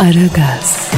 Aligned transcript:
Aragaz, 0.00 0.90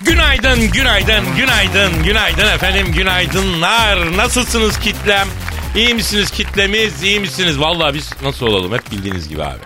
Günaydın, 0.00 0.70
günaydın, 0.72 1.36
günaydın, 1.36 2.02
günaydın 2.04 2.54
efendim, 2.54 2.92
günaydınlar. 2.92 4.16
Nasılsınız 4.16 4.78
kitlem? 4.78 5.28
İyi 5.76 5.94
misiniz 5.94 6.30
kitlemiz, 6.30 7.02
iyi 7.02 7.20
misiniz? 7.20 7.60
Vallahi 7.60 7.94
biz 7.94 8.12
nasıl 8.22 8.46
olalım 8.46 8.72
hep 8.72 8.90
bildiğiniz 8.90 9.28
gibi 9.28 9.44
abi. 9.44 9.58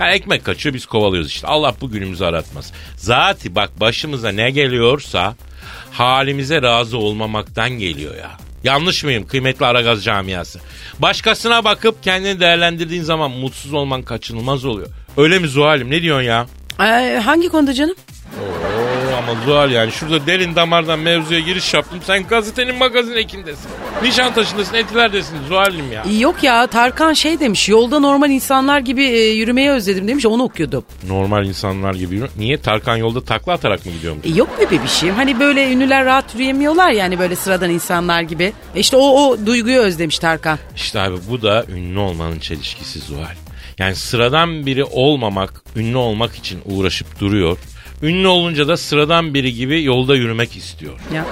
Yani 0.00 0.12
ekmek 0.12 0.44
kaçıyor 0.44 0.74
biz 0.74 0.86
kovalıyoruz 0.86 1.30
işte. 1.30 1.46
Allah 1.46 1.74
bu 1.80 1.90
günümüzü 1.90 2.24
aratmaz. 2.24 2.72
Zati 2.96 3.54
bak 3.54 3.80
başımıza 3.80 4.28
ne 4.28 4.50
geliyorsa 4.50 5.34
halimize 5.92 6.62
razı 6.62 6.98
olmamaktan 6.98 7.70
geliyor 7.70 8.16
ya. 8.16 8.30
Yanlış 8.64 9.04
mıyım 9.04 9.26
kıymetli 9.26 9.66
Aragaz 9.66 10.04
camiası? 10.04 10.60
Başkasına 10.98 11.64
bakıp 11.64 12.02
kendini 12.02 12.40
değerlendirdiğin 12.40 13.02
zaman 13.02 13.30
mutsuz 13.30 13.72
olman 13.72 14.02
kaçınılmaz 14.02 14.64
oluyor. 14.64 14.88
Öyle 15.16 15.38
mi 15.38 15.48
Zuhal'im 15.48 15.90
ne 15.90 16.02
diyorsun 16.02 16.22
ya? 16.26 16.46
Ee, 16.80 17.20
hangi 17.24 17.48
konuda 17.48 17.74
canım? 17.74 17.94
Oo 18.40 19.16
ama 19.18 19.40
Zuhal 19.44 19.70
yani 19.70 19.92
şurada 19.92 20.26
derin 20.26 20.54
damardan 20.56 20.98
mevzuya 20.98 21.40
giriş 21.40 21.74
yaptım. 21.74 21.98
Sen 22.06 22.26
gazetenin 22.26 22.74
magazin 22.76 23.12
ekindesin. 23.16 23.70
Nişantaşı'ndasın 24.02 24.74
etilerdesin 24.74 25.36
Zuhal'im 25.48 25.92
ya. 25.92 26.04
Yok 26.18 26.42
ya 26.42 26.66
Tarkan 26.66 27.12
şey 27.12 27.40
demiş 27.40 27.68
yolda 27.68 27.98
normal 28.00 28.30
insanlar 28.30 28.78
gibi 28.78 29.04
e, 29.04 29.30
yürümeyi 29.32 29.70
özledim 29.70 30.08
demiş 30.08 30.26
onu 30.26 30.42
okuyordum. 30.42 30.84
Normal 31.08 31.46
insanlar 31.46 31.94
gibi 31.94 32.14
yürü- 32.16 32.28
Niye 32.38 32.60
Tarkan 32.60 32.96
yolda 32.96 33.24
takla 33.24 33.52
atarak 33.52 33.86
mı 33.86 33.92
gidiyormuş? 33.92 34.26
E, 34.26 34.28
yok 34.28 34.60
be 34.60 34.70
bebişim 34.70 35.14
hani 35.14 35.40
böyle 35.40 35.72
ünlüler 35.72 36.04
rahat 36.04 36.34
yürüyemiyorlar 36.34 36.90
yani 36.90 37.18
böyle 37.18 37.36
sıradan 37.36 37.70
insanlar 37.70 38.22
gibi. 38.22 38.52
E, 38.74 38.80
işte 38.80 38.96
o, 38.96 39.00
o 39.00 39.46
duyguyu 39.46 39.78
özlemiş 39.78 40.18
Tarkan. 40.18 40.58
İşte 40.76 41.00
abi 41.00 41.16
bu 41.30 41.42
da 41.42 41.64
ünlü 41.76 41.98
olmanın 41.98 42.38
çelişkisi 42.38 42.98
Zuhal. 43.00 43.34
Yani 43.78 43.94
sıradan 43.94 44.66
biri 44.66 44.84
olmamak, 44.84 45.62
ünlü 45.76 45.96
olmak 45.96 46.34
için 46.34 46.60
uğraşıp 46.64 47.20
duruyor. 47.20 47.58
Ünlü 48.02 48.26
olunca 48.28 48.68
da 48.68 48.76
sıradan 48.76 49.34
biri 49.34 49.54
gibi 49.54 49.82
yolda 49.84 50.16
yürümek 50.16 50.56
istiyor. 50.56 50.92
Ya. 51.14 51.24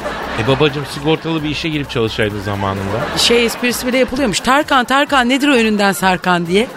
E 0.45 0.49
babacım 0.49 0.85
sigortalı 0.95 1.45
bir 1.45 1.49
işe 1.49 1.69
girip 1.69 1.91
çalışaydı 1.91 2.41
zamanında. 2.43 3.19
Şey 3.19 3.45
esprisi 3.47 3.87
bile 3.87 3.99
yapılıyormuş. 3.99 4.41
Tarkan 4.41 4.85
Tarkan 4.85 5.29
nedir 5.29 5.49
o 5.49 5.53
önünden 5.53 5.93
Sarkan 5.93 6.47
diye. 6.47 6.67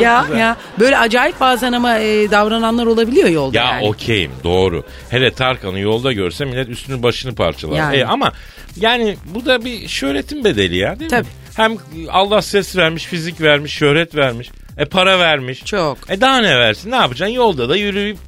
Ya 0.00 0.24
güzel. 0.26 0.38
ya 0.40 0.56
böyle 0.80 0.98
acayip 0.98 1.40
bazen 1.40 1.72
ama 1.72 1.98
e, 1.98 2.30
davrananlar 2.30 2.86
olabiliyor 2.86 3.28
yolda 3.28 3.58
Ya 3.58 3.64
yani. 3.64 3.88
okeyim 3.88 4.32
doğru. 4.44 4.84
Hele 5.10 5.30
Tarkan'ı 5.30 5.80
yolda 5.80 6.12
görse 6.12 6.44
millet 6.44 6.68
üstünü 6.68 7.02
başını 7.02 7.34
parçalar. 7.34 7.76
Yani. 7.76 7.96
E, 7.96 8.04
ama 8.04 8.32
yani 8.76 9.16
bu 9.34 9.46
da 9.46 9.64
bir 9.64 9.88
şöhretin 9.88 10.44
bedeli 10.44 10.76
ya 10.76 11.00
değil 11.00 11.10
Tabii. 11.10 11.22
mi? 11.22 11.28
Hem 11.56 11.76
Allah 12.10 12.42
ses 12.42 12.76
vermiş, 12.76 13.04
fizik 13.04 13.40
vermiş, 13.40 13.72
şöhret 13.72 14.14
vermiş. 14.14 14.50
E 14.78 14.84
para 14.84 15.18
vermiş. 15.18 15.64
Çok. 15.64 15.98
E 16.10 16.20
daha 16.20 16.38
ne 16.40 16.58
versin? 16.58 16.90
Ne 16.90 16.96
yapacaksın? 16.96 17.34
Yolda 17.34 17.68
da 17.68 17.76
yürüyüp 17.76 18.18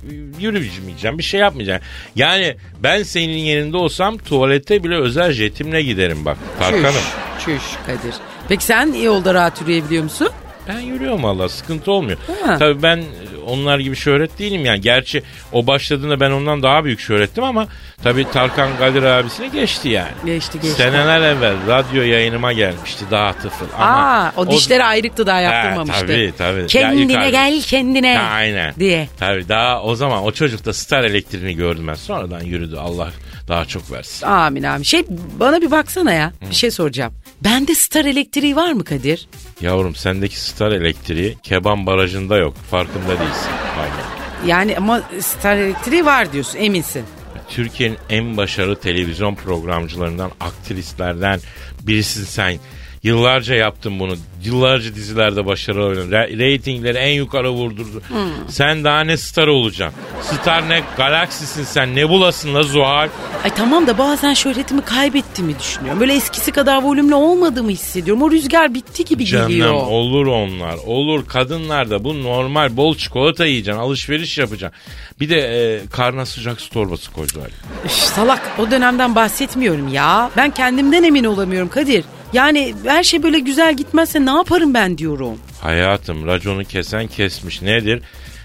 yürümeyeceğim. 0.41 1.19
Bir 1.19 1.22
şey 1.22 1.41
yapmayacaksın. 1.41 1.88
Yani 2.16 2.56
ben 2.83 3.03
senin 3.03 3.37
yerinde 3.38 3.77
olsam 3.77 4.19
tuvalete 4.19 4.84
bile 4.84 4.97
özel 4.97 5.33
jetimle 5.33 5.83
giderim 5.83 6.25
bak. 6.25 6.37
Tarkan'ım. 6.59 6.94
Çüş, 7.39 7.44
çüş 7.44 7.62
Kadir. 7.87 8.15
Peki 8.49 8.65
sen 8.65 8.93
yolda 8.93 9.34
rahat 9.34 9.60
yürüyebiliyor 9.60 10.03
musun? 10.03 10.28
Ben 10.69 10.81
yürüyorum 10.81 11.22
valla 11.22 11.49
sıkıntı 11.49 11.93
olmuyor. 11.93 12.19
Ha. 12.44 12.59
Tabii 12.59 12.83
ben 12.83 13.05
onlar 13.50 13.78
gibi 13.78 13.97
şöhret 13.97 14.38
değilim 14.38 14.65
yani. 14.65 14.81
Gerçi 14.81 15.22
o 15.53 15.66
başladığında 15.66 16.21
ben 16.21 16.31
ondan 16.31 16.62
daha 16.62 16.84
büyük 16.84 17.00
şöhrettim 17.00 17.44
ama 17.44 17.66
tabii 18.03 18.27
Tarkan 18.33 18.71
Kadir 18.78 19.03
abisini 19.03 19.50
geçti 19.53 19.88
yani. 19.88 20.11
Geçti 20.27 20.61
geçti. 20.62 20.77
Seneler 20.77 21.21
evvel 21.21 21.55
radyo 21.69 22.03
yayınıma 22.03 22.53
gelmişti 22.53 23.05
daha 23.10 23.33
tıfıl. 23.33 23.66
Ama 23.78 23.87
Aa, 23.87 24.33
o 24.37 24.50
dişleri 24.50 24.84
ayrıktı 24.84 25.27
daha 25.27 25.41
yaptırmamıştı. 25.41 26.06
tabii, 26.06 26.33
tabii. 26.39 26.60
Ya 26.60 26.66
Kendine 26.66 27.12
yukarı- 27.12 27.31
gel 27.31 27.62
kendine 27.62 28.16
Ha, 28.16 28.22
aynen. 28.31 28.75
diye. 28.78 29.09
Tabii 29.19 29.49
daha 29.49 29.83
o 29.83 29.94
zaman 29.94 30.22
o 30.25 30.33
çocukta 30.33 30.72
star 30.72 31.05
elektriğini 31.05 31.55
gördüm 31.56 31.89
ben. 31.89 31.94
Sonradan 31.94 32.41
yürüdü 32.41 32.77
Allah 32.77 33.09
daha 33.50 33.65
çok 33.65 33.91
versin. 33.93 34.27
Amin 34.27 34.62
amin. 34.62 34.83
Şey 34.83 35.05
bana 35.41 35.61
bir 35.61 35.71
baksana 35.71 36.12
ya. 36.12 36.33
Bir 36.50 36.55
şey 36.55 36.71
soracağım. 36.71 37.12
Bende 37.44 37.75
star 37.75 38.05
elektriği 38.05 38.56
var 38.56 38.72
mı 38.72 38.84
Kadir? 38.84 39.28
Yavrum 39.61 39.94
sendeki 39.94 40.41
star 40.41 40.72
elektriği 40.72 41.38
Keban 41.43 41.87
Barajı'nda 41.87 42.37
yok. 42.37 42.55
Farkında 42.71 43.09
değilsin. 43.09 43.50
Aynen. 43.81 44.21
Yani 44.47 44.77
ama 44.77 45.03
star 45.21 45.56
elektriği 45.56 46.05
var 46.05 46.33
diyorsun 46.33 46.59
eminsin. 46.59 47.05
Türkiye'nin 47.49 47.99
en 48.10 48.37
başarılı 48.37 48.81
televizyon 48.81 49.34
programcılarından, 49.34 50.31
aktristlerden 50.41 51.41
birisin 51.83 52.25
sen. 52.25 52.59
Yıllarca 53.03 53.55
yaptın 53.55 54.00
bunu. 54.00 54.15
Yıllarca 54.44 54.94
dizilerde 54.94 55.47
başarılı 55.47 55.84
oynadın. 55.87 56.11
Re- 56.11 56.38
Reytingleri 56.38 56.99
en 56.99 57.12
yukarı 57.15 57.50
vurdurdu. 57.50 58.03
Sen 58.49 58.84
daha 58.84 59.00
ne 59.00 59.16
star 59.16 59.47
olacaksın? 59.47 60.00
Star 60.22 60.69
ne? 60.69 60.83
Galaksisin 60.97 61.65
sen. 61.65 61.97
Ne 61.97 62.09
bulasın 62.09 62.55
la 62.55 62.62
Zuhal? 62.62 63.09
Ay 63.44 63.55
tamam 63.55 63.87
da 63.87 63.99
bazen 63.99 64.34
şöhretimi 64.34 64.81
kaybettiğimi 64.83 65.59
düşünüyorum. 65.59 66.00
Böyle 66.00 66.15
eskisi 66.15 66.53
kadar 66.53 66.83
volümlü 66.83 67.15
olmadığımı 67.15 67.71
hissediyorum. 67.71 68.22
O 68.22 68.31
rüzgar 68.31 68.75
bitti 68.75 69.05
gibi 69.05 69.27
Canım 69.27 69.49
geliyor. 69.49 69.72
olur 69.75 70.27
onlar. 70.27 70.75
Olur 70.87 71.27
kadınlar 71.27 71.91
da 71.91 72.05
bu 72.05 72.22
normal 72.22 72.77
bol 72.77 72.94
çikolata 72.97 73.47
yiyeceksin. 73.47 73.81
Alışveriş 73.81 74.39
yapacaksın. 74.39 74.81
Bir 75.21 75.31
de 75.31 75.37
e, 75.41 75.81
karna 75.93 76.27
sıcak 76.27 76.60
su 76.60 76.71
torbası 76.71 77.12
koy 77.12 77.27
Zuhal. 77.27 77.47
Üf, 77.84 77.93
salak 77.93 78.43
o 78.59 78.71
dönemden 78.71 79.15
bahsetmiyorum 79.15 79.89
ya. 79.89 80.31
Ben 80.37 80.50
kendimden 80.50 81.03
emin 81.03 81.25
olamıyorum 81.25 81.69
Kadir. 81.69 82.05
Yani 82.33 82.75
her 82.87 83.03
şey 83.03 83.23
böyle 83.23 83.39
güzel 83.39 83.77
gitmezse 83.77 84.27
ne 84.27 84.31
yaparım 84.31 84.75
ben 84.75 84.99
diyorum. 84.99 85.39
Hayatım 85.61 86.27
raconu 86.27 86.65
kesen 86.65 87.07
kesmiş. 87.07 87.63
Nedir? 87.63 88.03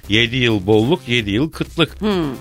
7 0.10 0.36
yıl 0.36 0.68
bolluk 0.68 1.02
7 1.08 1.32
yıl 1.32 1.52
kıtlık. 1.52 1.98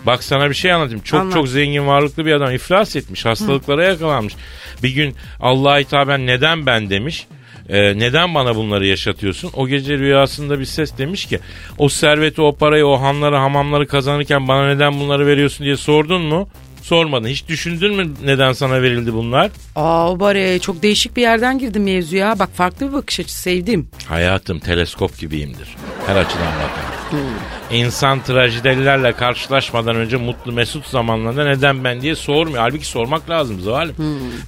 Bak 0.06 0.24
sana 0.24 0.50
bir 0.50 0.54
şey 0.54 0.72
anlatayım. 0.72 1.02
Çok 1.02 1.20
Anlat. 1.20 1.34
çok 1.34 1.48
zengin 1.48 1.86
varlıklı 1.86 2.26
bir 2.26 2.32
adam 2.32 2.54
iflas 2.54 2.96
etmiş. 2.96 3.24
Hastalıklara 3.24 3.84
yakalanmış. 3.84 4.34
Bir 4.82 4.88
gün 4.90 5.14
Allah'a 5.40 5.78
hitaben 5.78 6.26
neden 6.26 6.66
ben 6.66 6.90
demiş. 6.90 7.26
Ee, 7.68 7.98
neden 7.98 8.34
bana 8.34 8.56
bunları 8.56 8.86
yaşatıyorsun? 8.86 9.50
O 9.54 9.68
gece 9.68 9.98
rüyasında 9.98 10.58
bir 10.60 10.64
ses 10.64 10.98
demiş 10.98 11.26
ki 11.26 11.40
o 11.78 11.88
serveti 11.88 12.42
o 12.42 12.56
parayı 12.56 12.86
o 12.86 13.00
hanları 13.00 13.36
hamamları 13.36 13.86
kazanırken 13.86 14.48
bana 14.48 14.66
neden 14.66 15.00
bunları 15.00 15.26
veriyorsun 15.26 15.64
diye 15.64 15.76
sordun 15.76 16.22
mu? 16.22 16.48
Sormadın. 16.88 17.28
Hiç 17.28 17.48
düşündün 17.48 17.94
mü 17.94 18.10
neden 18.24 18.52
sana 18.52 18.82
verildi 18.82 19.14
bunlar? 19.14 19.50
Aa 19.76 20.20
bari 20.20 20.60
çok 20.62 20.82
değişik 20.82 21.16
bir 21.16 21.22
yerden 21.22 21.58
girdim 21.58 21.84
mevzuya. 21.84 22.38
Bak 22.38 22.48
farklı 22.56 22.88
bir 22.88 22.92
bakış 22.92 23.20
açısı 23.20 23.42
sevdim. 23.42 23.88
Hayatım 24.08 24.58
teleskop 24.58 25.18
gibiyimdir. 25.18 25.68
Her 26.06 26.16
açıdan 26.16 26.46
bakarım. 26.46 27.24
İnsan 27.72 28.22
trajedilerle 28.22 29.12
karşılaşmadan 29.12 29.96
önce 29.96 30.16
mutlu 30.16 30.52
mesut 30.52 30.86
zamanlarında 30.86 31.44
neden 31.44 31.84
ben 31.84 32.00
diye 32.00 32.14
sormuyor. 32.14 32.58
Halbuki 32.62 32.86
sormak 32.86 33.30
lazım 33.30 33.60
zalim. 33.60 33.94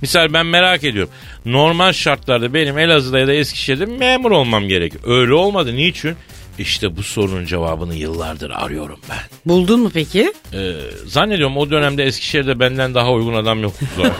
Misal 0.02 0.32
ben 0.32 0.46
merak 0.46 0.84
ediyorum. 0.84 1.12
Normal 1.44 1.92
şartlarda 1.92 2.54
benim 2.54 2.78
Elazığ'da 2.78 3.18
ya 3.18 3.26
da 3.26 3.32
Eskişehir'de 3.32 3.86
memur 3.86 4.30
olmam 4.30 4.68
gerekiyor. 4.68 5.02
Öyle 5.06 5.34
olmadı. 5.34 5.76
Niçin? 5.76 6.16
İşte 6.58 6.96
bu 6.96 7.02
sorunun 7.02 7.44
cevabını 7.44 7.94
yıllardır 7.94 8.50
arıyorum 8.50 8.98
ben. 9.10 9.18
Buldun 9.46 9.80
mu 9.80 9.90
peki? 9.94 10.32
Ee, 10.52 10.72
zannediyorum 11.06 11.56
o 11.56 11.70
dönemde 11.70 12.04
Eskişehir'de 12.04 12.60
benden 12.60 12.94
daha 12.94 13.10
uygun 13.12 13.34
adam 13.34 13.62
yoktu. 13.62 13.86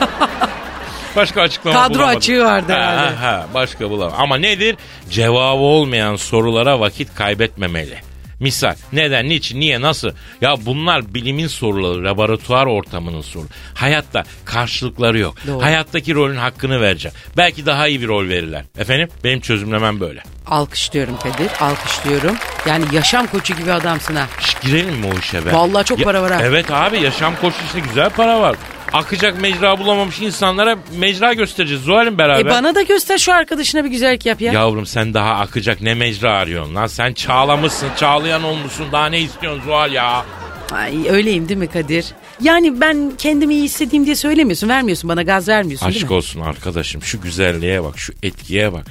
Başka 1.17 1.43
açıklama 1.43 1.83
Kadro 1.83 1.95
bulamadım. 1.95 2.19
açığı 2.19 2.45
vardı 2.45 2.73
Ha, 2.73 2.79
herhalde. 2.79 3.15
ha, 3.17 3.23
ha, 3.33 3.47
başka 3.55 3.91
bulamam. 3.91 4.15
Ama 4.19 4.37
nedir? 4.37 4.77
Cevabı 5.11 5.61
olmayan 5.63 6.17
sorulara 6.17 6.81
vakit 6.81 7.15
kaybetmemeli. 7.15 7.99
Misal 8.41 8.75
neden, 8.93 9.29
niçin, 9.29 9.61
niye, 9.61 9.81
nasıl? 9.81 10.11
Ya 10.41 10.67
bunlar 10.67 11.15
bilimin 11.15 11.47
soruları, 11.47 12.05
laboratuvar 12.05 12.67
ortamının 12.67 13.21
soru. 13.21 13.47
Hayatta 13.75 14.25
karşılıkları 14.45 15.19
yok. 15.19 15.35
Doğru. 15.47 15.63
Hayattaki 15.63 16.15
rolün 16.15 16.37
hakkını 16.37 16.81
vereceksin. 16.81 17.21
Belki 17.37 17.67
daha 17.67 17.89
iyi 17.89 18.01
bir 18.03 18.09
rol 18.09 18.29
verirler. 18.29 18.65
Efendim 18.79 19.09
benim 19.25 19.41
çözümlemem 19.41 20.01
böyle. 20.01 20.23
Alkışlıyorum 20.47 21.17
Kadir, 21.17 21.51
alkışlıyorum. 21.61 22.37
Yani 22.67 22.85
yaşam 22.93 23.27
koçu 23.27 23.55
gibi 23.57 23.73
adamsın 23.73 24.17
ha. 24.17 24.27
Şş, 24.41 24.57
girelim 24.63 24.95
mi 24.95 25.07
o 25.15 25.19
işe 25.19 25.47
be? 25.47 25.53
Vallahi 25.53 25.85
çok 25.85 26.05
para 26.05 26.23
var 26.23 26.33
ha. 26.33 26.41
Evet 26.43 26.71
abi 26.71 27.01
yaşam 27.01 27.37
koçu 27.41 27.57
işte 27.67 27.81
güzel 27.81 28.11
para 28.11 28.41
var. 28.41 28.57
Akacak 28.93 29.41
mecra 29.41 29.79
bulamamış 29.79 30.21
insanlara 30.21 30.79
mecra 30.99 31.33
göstereceğiz 31.33 31.83
Zuhal'im 31.83 32.19
beraber. 32.19 32.41
E 32.41 32.51
bana 32.51 32.75
da 32.75 32.83
göster 32.83 33.19
şu 33.19 33.33
arkadaşına 33.33 33.85
bir 33.85 33.91
güzellik 33.91 34.27
yap 34.27 34.41
ya. 34.41 34.53
Yavrum 34.53 34.87
sen 34.87 35.15
daha 35.15 35.35
akacak 35.35 35.81
ne 35.81 35.95
mecra 35.95 36.33
arıyorsun 36.33 36.75
lan? 36.75 36.87
Sen 36.87 37.13
çağlamışsın, 37.13 37.89
çağlayan 37.97 38.43
olmuşsun. 38.45 38.87
Daha 38.93 39.07
ne 39.07 39.21
istiyorsun 39.21 39.63
Zuhal 39.65 39.93
ya? 39.93 40.25
Ay 40.73 41.09
öyleyim 41.09 41.49
değil 41.49 41.59
mi 41.61 41.67
Kadir? 41.69 42.07
Yani 42.41 42.81
ben 42.81 43.13
kendimi 43.19 43.55
iyi 43.55 43.63
hissettiğim 43.63 44.07
diye 44.07 44.17
söylemiyorsun. 44.17 44.69
Vermiyorsun 44.69 45.09
bana 45.11 45.23
gaz 45.23 45.49
vermiyorsun 45.49 45.89
değil 45.89 45.97
Aşk 45.99 46.11
mi? 46.11 46.17
olsun 46.17 46.41
arkadaşım 46.41 47.03
şu 47.03 47.21
güzelliğe 47.21 47.83
bak 47.85 47.99
şu 47.99 48.13
etkiye 48.23 48.73
bak. 48.73 48.87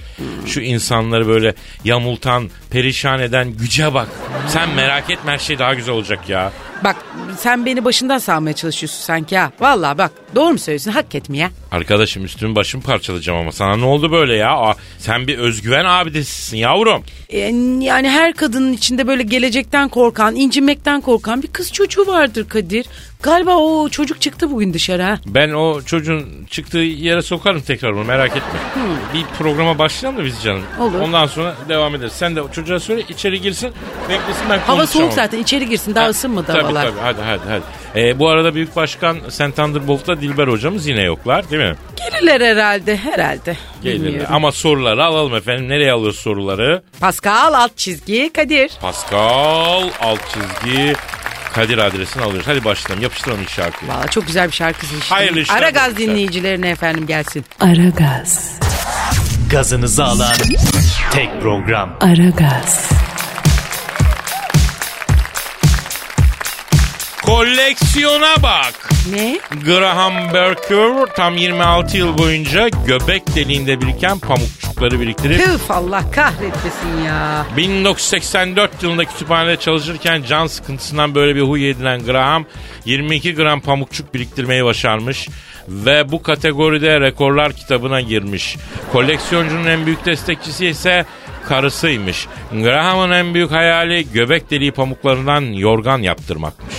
Şu 0.45 0.61
insanları 0.61 1.27
böyle 1.27 1.53
yamultan 1.83 2.49
perişan 2.69 3.19
eden 3.19 3.51
güce 3.51 3.93
bak. 3.93 4.07
Sen 4.47 4.69
merak 4.69 5.09
etme 5.09 5.31
her 5.31 5.37
şey 5.37 5.59
daha 5.59 5.73
güzel 5.73 5.93
olacak 5.95 6.29
ya. 6.29 6.51
Bak 6.83 6.95
sen 7.37 7.65
beni 7.65 7.85
başından 7.85 8.17
sağmaya 8.17 8.53
çalışıyorsun 8.55 9.01
sanki 9.03 9.37
ha. 9.37 9.51
Vallahi 9.59 9.97
bak 9.97 10.11
doğru 10.35 10.51
mu 10.51 10.59
söylüyorsun 10.59 10.91
hak 10.91 11.15
etmeye. 11.15 11.49
Arkadaşım 11.71 12.25
üstümü 12.25 12.55
başımı 12.55 12.83
parçalayacağım 12.83 13.39
ama 13.39 13.51
sana 13.51 13.75
ne 13.77 13.85
oldu 13.85 14.11
böyle 14.11 14.35
ya? 14.35 14.49
Aa, 14.57 14.75
sen 14.99 15.27
bir 15.27 15.37
özgüven 15.37 15.85
abidesisin 15.85 16.57
yavrum. 16.57 17.03
E, 17.29 17.39
Yani 17.79 18.09
her 18.09 18.33
kadının 18.33 18.73
içinde 18.73 19.07
böyle 19.07 19.23
gelecekten 19.23 19.89
korkan, 19.89 20.35
incinmekten 20.35 21.01
korkan 21.01 21.43
bir 21.43 21.47
kız 21.47 21.71
çocuğu 21.71 22.07
vardır 22.07 22.49
Kadir. 22.49 22.85
Galiba 23.25 23.55
o 23.55 23.89
çocuk 23.89 24.21
çıktı 24.21 24.51
bugün 24.51 24.73
dışarı 24.73 25.03
ha. 25.03 25.19
Ben 25.25 25.49
o 25.51 25.81
çocuğun 25.81 26.25
çıktığı 26.49 26.77
yere 26.77 27.21
sokarım 27.21 27.61
tekrar 27.61 27.91
onu 27.91 28.03
merak 28.03 28.29
etme. 28.29 28.59
Bir 29.13 29.23
programa 29.37 29.79
başlayalım 29.79 30.19
da 30.21 30.25
biz 30.25 30.43
canım. 30.43 30.61
Olur. 30.79 30.99
Ondan 30.99 31.25
sonra 31.25 31.55
devam 31.69 31.95
ederiz. 31.95 32.13
Sen 32.13 32.35
de 32.35 32.41
o 32.41 32.51
çocuğa 32.51 32.79
söyle 32.79 33.03
içeri 33.09 33.41
girsin 33.41 33.71
beklesin 34.09 34.49
ben 34.49 34.59
Hava 34.59 34.87
soğuk 34.87 35.05
onu. 35.05 35.11
zaten 35.11 35.39
içeri 35.39 35.69
girsin 35.69 35.95
daha 35.95 36.05
Ha, 36.05 36.09
ısınmadı 36.09 36.47
tabii, 36.47 36.61
havalar. 36.61 36.83
Tabii 36.85 36.99
hadi 37.01 37.21
hadi 37.21 37.41
hadi. 37.49 37.63
Ee, 37.95 38.19
bu 38.19 38.29
arada 38.29 38.55
Büyük 38.55 38.75
Başkan 38.75 39.17
Sen 39.29 39.51
Thunderbolt'ta 39.51 40.21
Dilber 40.21 40.47
hocamız 40.47 40.87
yine 40.87 41.01
yoklar 41.01 41.49
değil 41.49 41.61
mi? 41.63 41.75
Gelirler 41.97 42.41
herhalde 42.41 42.97
herhalde. 42.97 43.57
Gelirler. 43.83 44.25
Ama 44.29 44.51
soruları 44.51 45.03
alalım 45.05 45.35
efendim. 45.35 45.69
Nereye 45.69 45.91
alıyoruz 45.91 46.19
soruları? 46.19 46.83
Pascal 46.99 47.53
alt 47.53 47.77
çizgi 47.77 48.33
Kadir. 48.33 48.71
Pascal 48.81 49.83
alt 50.01 50.19
çizgi 50.33 50.93
Kadir 51.55 51.77
adresini 51.77 52.23
alıyoruz. 52.23 52.47
Hadi 52.47 52.63
başlayalım 52.65 53.03
yapıştıralım 53.03 53.41
ilk 53.41 53.49
şarkıyı. 53.49 53.91
Valla 53.91 54.07
çok 54.07 54.27
güzel 54.27 54.47
bir 54.47 54.53
şarkı 54.53 54.85
seçtim. 54.85 54.99
Hayırlı 55.09 55.39
işler 55.39 55.55
Ara 55.57 55.69
gaz 55.69 55.97
dinleyicilerine 55.97 56.69
efendim 56.69 57.07
gelsin. 57.07 57.45
Aragaz, 57.59 58.51
Gazınızı 59.51 60.03
alan 60.03 60.35
tek 61.11 61.41
program. 61.41 61.89
Aragaz, 62.01 62.89
Koleksiyona 67.23 68.43
bak. 68.43 68.89
Ne? 69.11 69.39
Graham 69.65 70.13
Berker 70.33 71.15
tam 71.15 71.37
26 71.37 71.97
yıl 71.97 72.17
boyunca 72.17 72.67
göbek 72.87 73.35
deliğinde 73.35 73.81
biriken 73.81 74.19
pamukçukları 74.75 74.99
biriktirip 75.01 75.45
Püf 75.45 75.71
Allah 75.71 76.11
kahretmesin 76.11 77.03
ya. 77.05 77.45
1984 77.57 78.83
yılında 78.83 79.05
kütüphanede 79.05 79.57
çalışırken 79.57 80.23
can 80.27 80.47
sıkıntısından 80.47 81.15
böyle 81.15 81.35
bir 81.35 81.41
huy 81.41 81.69
edilen 81.69 82.05
Graham 82.05 82.45
22 82.85 83.35
gram 83.35 83.61
pamukçuk 83.61 84.13
biriktirmeyi 84.13 84.65
başarmış 84.65 85.29
ve 85.67 86.11
bu 86.11 86.23
kategoride 86.23 87.01
rekorlar 87.01 87.53
kitabına 87.53 88.01
girmiş. 88.01 88.57
Koleksiyoncunun 88.91 89.65
en 89.65 89.85
büyük 89.85 90.05
destekçisi 90.05 90.67
ise 90.67 91.05
karısıymış. 91.47 92.27
Graham'ın 92.51 93.11
en 93.11 93.33
büyük 93.33 93.51
hayali 93.51 94.11
göbek 94.13 94.51
deliği 94.51 94.71
pamuklarından 94.71 95.41
yorgan 95.41 95.99
yaptırmakmış. 95.99 96.75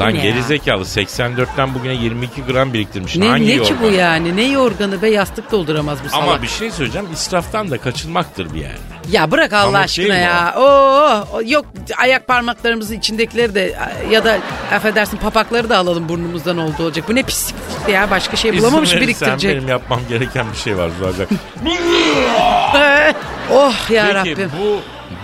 Lan 0.00 0.14
ne 0.14 0.16
ya? 0.18 0.22
gerizekalı 0.22 0.82
84'ten 0.84 1.74
bugüne 1.74 1.94
22 1.94 2.42
gram 2.44 2.72
biriktirmiş. 2.72 3.16
Ne, 3.16 3.28
Hangi 3.28 3.46
ne 3.46 3.52
yorgan? 3.52 3.68
ki 3.68 3.74
bu 3.82 3.90
yani? 3.90 4.36
Ne 4.36 4.44
yorganı 4.44 5.02
be 5.02 5.08
yastık 5.10 5.52
dolduramaz 5.52 5.98
bu 6.04 6.08
salak. 6.08 6.24
Ama 6.28 6.42
bir 6.42 6.48
şey 6.48 6.70
söyleyeceğim 6.70 7.08
israftan 7.12 7.70
da 7.70 7.78
kaçınmaktır 7.78 8.54
bir 8.54 8.60
yerde. 8.60 8.78
Ya 9.10 9.30
bırak 9.30 9.52
Allah 9.52 9.64
Pamuk 9.72 9.76
aşkına 9.84 10.04
değil 10.06 10.18
mi 10.18 10.24
ya. 10.24 10.54
Oo, 10.56 11.24
o- 11.32 11.42
yok 11.46 11.64
ayak 11.98 12.26
parmaklarımızın 12.28 12.94
içindekileri 12.94 13.54
de 13.54 13.78
ya 14.10 14.24
da 14.24 14.38
affedersin 14.74 15.16
papakları 15.16 15.68
da 15.68 15.78
alalım 15.78 16.08
burnumuzdan 16.08 16.58
oldu 16.58 16.82
olacak. 16.82 17.04
Bu 17.08 17.14
ne 17.14 17.22
pislik 17.22 17.56
ya 17.92 18.10
başka 18.10 18.36
şey 18.36 18.58
bulamamış 18.58 18.94
verirsen 18.94 19.06
biriktirecek. 19.08 19.56
benim 19.56 19.68
yapmam 19.68 20.00
gereken 20.08 20.46
bir 20.52 20.58
şey 20.58 20.76
var 20.76 20.90
Zuhal'cığım. 20.98 21.26
oh 23.52 23.90
ya 23.90 24.04
Peki 24.24 24.30
Rabbim. 24.36 24.50
bu, 24.60 24.80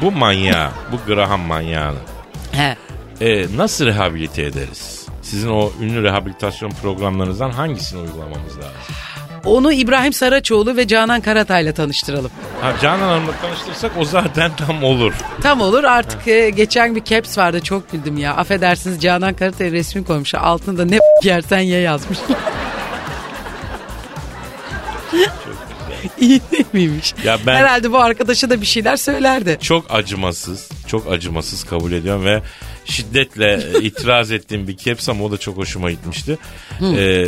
bu 0.06 0.12
manyağı, 0.12 0.70
bu 0.92 1.14
Graham 1.14 1.40
manyağını 1.40 1.98
He. 2.52 2.76
E, 3.20 3.46
nasıl 3.56 3.86
rehabilite 3.86 4.42
ederiz? 4.42 5.06
Sizin 5.22 5.48
o 5.50 5.72
ünlü 5.80 6.02
rehabilitasyon 6.02 6.70
programlarınızdan 6.70 7.50
hangisini 7.50 8.00
uygulamamız 8.00 8.56
lazım? 8.58 8.70
Onu 9.44 9.72
İbrahim 9.72 10.12
Saraçoğlu 10.12 10.76
ve 10.76 10.86
Canan 10.86 11.20
Karatay'la 11.20 11.72
tanıştıralım. 11.74 12.30
Ha, 12.60 12.72
Canan 12.82 12.98
Hanım'la 13.08 13.32
tanıştırsak 13.42 13.92
o 13.98 14.04
zaten 14.04 14.50
tam 14.56 14.84
olur. 14.84 15.12
Tam 15.42 15.60
olur 15.60 15.84
artık 15.84 16.28
e, 16.28 16.50
geçen 16.50 16.96
bir 16.96 17.04
caps 17.04 17.38
vardı 17.38 17.60
çok 17.60 17.92
güldüm 17.92 18.18
ya. 18.18 18.34
Affedersiniz 18.36 19.00
Canan 19.02 19.34
Karatay 19.34 19.72
resmi 19.72 20.04
koymuş. 20.04 20.34
Altında 20.34 20.84
ne 20.84 20.98
yersen 21.22 21.60
ye 21.60 21.80
yazmış. 21.80 22.18
İyi 26.20 26.40
değil 26.52 26.64
miymiş? 26.72 27.14
Ya 27.24 27.38
ben- 27.46 27.56
Herhalde 27.56 27.92
bu 27.92 27.98
arkadaşa 27.98 28.50
da 28.50 28.60
bir 28.60 28.66
şeyler 28.66 28.96
söylerdi. 28.96 29.58
Çok 29.60 29.84
acımasız, 29.94 30.68
çok 30.86 31.12
acımasız 31.12 31.64
kabul 31.64 31.92
ediyorum 31.92 32.24
ve 32.24 32.42
şiddetle 32.86 33.60
e, 33.74 33.78
itiraz 33.82 34.32
ettiğim 34.32 34.68
bir 34.68 34.76
caps 34.76 35.08
ama 35.08 35.24
o 35.24 35.30
da 35.32 35.38
çok 35.38 35.56
hoşuma 35.56 35.90
gitmişti. 35.90 36.38
Ee, 36.96 37.24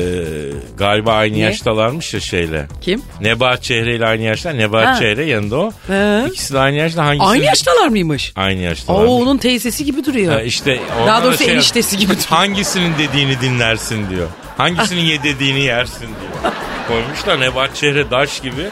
galiba 0.76 1.12
aynı 1.12 1.34
Ne? 1.34 1.38
yaştalarmış 1.38 2.14
ya 2.14 2.20
şeyle. 2.20 2.66
Kim? 2.80 3.02
Nebahat 3.20 3.62
Çehre 3.62 3.96
ile 3.96 4.06
aynı 4.06 4.22
yaşta. 4.22 4.50
Nebahat 4.50 4.86
Ha. 4.86 4.98
Çehre 4.98 5.24
yanında 5.24 5.56
o. 5.56 5.70
He. 5.88 6.24
İkisi 6.28 6.54
de 6.54 6.58
aynı 6.58 6.76
yaşta. 6.76 7.04
Hangisi? 7.06 7.26
Aynı 7.26 7.44
yaştalar 7.44 7.88
mıymış? 7.88 8.32
Aynı 8.36 8.60
Oo, 8.60 8.64
yaştalar. 8.64 9.04
onun 9.04 9.38
teyzesi 9.38 9.84
gibi 9.84 10.04
duruyor. 10.04 10.32
Ha, 10.32 10.42
işte 10.42 10.80
Daha 11.06 11.24
doğrusu 11.24 11.44
şey- 11.44 11.54
eniştesi 11.54 11.96
gibi 11.98 12.10
duruyor. 12.10 12.26
Hangisinin 12.28 12.92
dediğini 12.98 13.40
dinlersin 13.40 14.10
diyor. 14.10 14.28
Hangisinin 14.56 15.00
ye 15.02 15.22
dediğini 15.22 15.60
yersin 15.60 16.00
diyor. 16.06 16.52
Koymuşlar 16.88 17.40
Nebahat 17.40 17.76
Çehre 17.76 18.10
daş 18.10 18.40
gibi. 18.40 18.62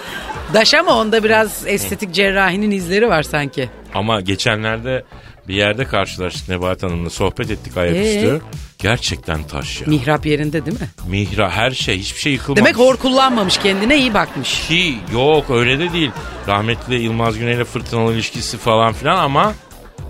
Daş 0.55 0.75
ama 0.75 0.95
onda 0.99 1.25
biraz 1.25 1.63
estetik 1.67 2.15
cerrahinin 2.15 2.71
izleri 2.71 3.09
var 3.09 3.23
sanki. 3.23 3.69
Ama 3.95 4.21
geçenlerde 4.21 5.05
bir 5.49 5.55
yerde 5.55 5.85
karşılaştık 5.85 6.49
Nebahat 6.49 6.83
Hanım'la 6.83 7.11
sohbet 7.11 7.51
ettik 7.51 7.77
ayaküstü. 7.77 8.41
Ee? 8.45 8.57
Gerçekten 8.79 9.43
taş 9.43 9.81
ya. 9.81 9.87
Mihrap 9.87 10.27
yerinde 10.27 10.67
değil 10.67 10.81
mi? 10.81 10.89
Mihra 11.09 11.51
her 11.51 11.71
şey 11.71 11.99
hiçbir 11.99 12.21
şey 12.21 12.33
yıkılmamış. 12.33 12.59
Demek 12.59 12.79
hor 12.79 12.97
kullanmamış 12.97 13.59
kendine 13.59 13.99
iyi 13.99 14.15
bakmış. 14.15 14.61
Ki 14.69 14.95
yok 15.13 15.51
öyle 15.51 15.79
de 15.79 15.93
değil. 15.93 16.11
Rahmetli 16.49 16.95
Yılmaz 16.95 17.39
Güney'le 17.39 17.65
fırtınalı 17.65 18.15
ilişkisi 18.15 18.59
falan 18.59 18.93
filan 18.93 19.17
ama 19.17 19.53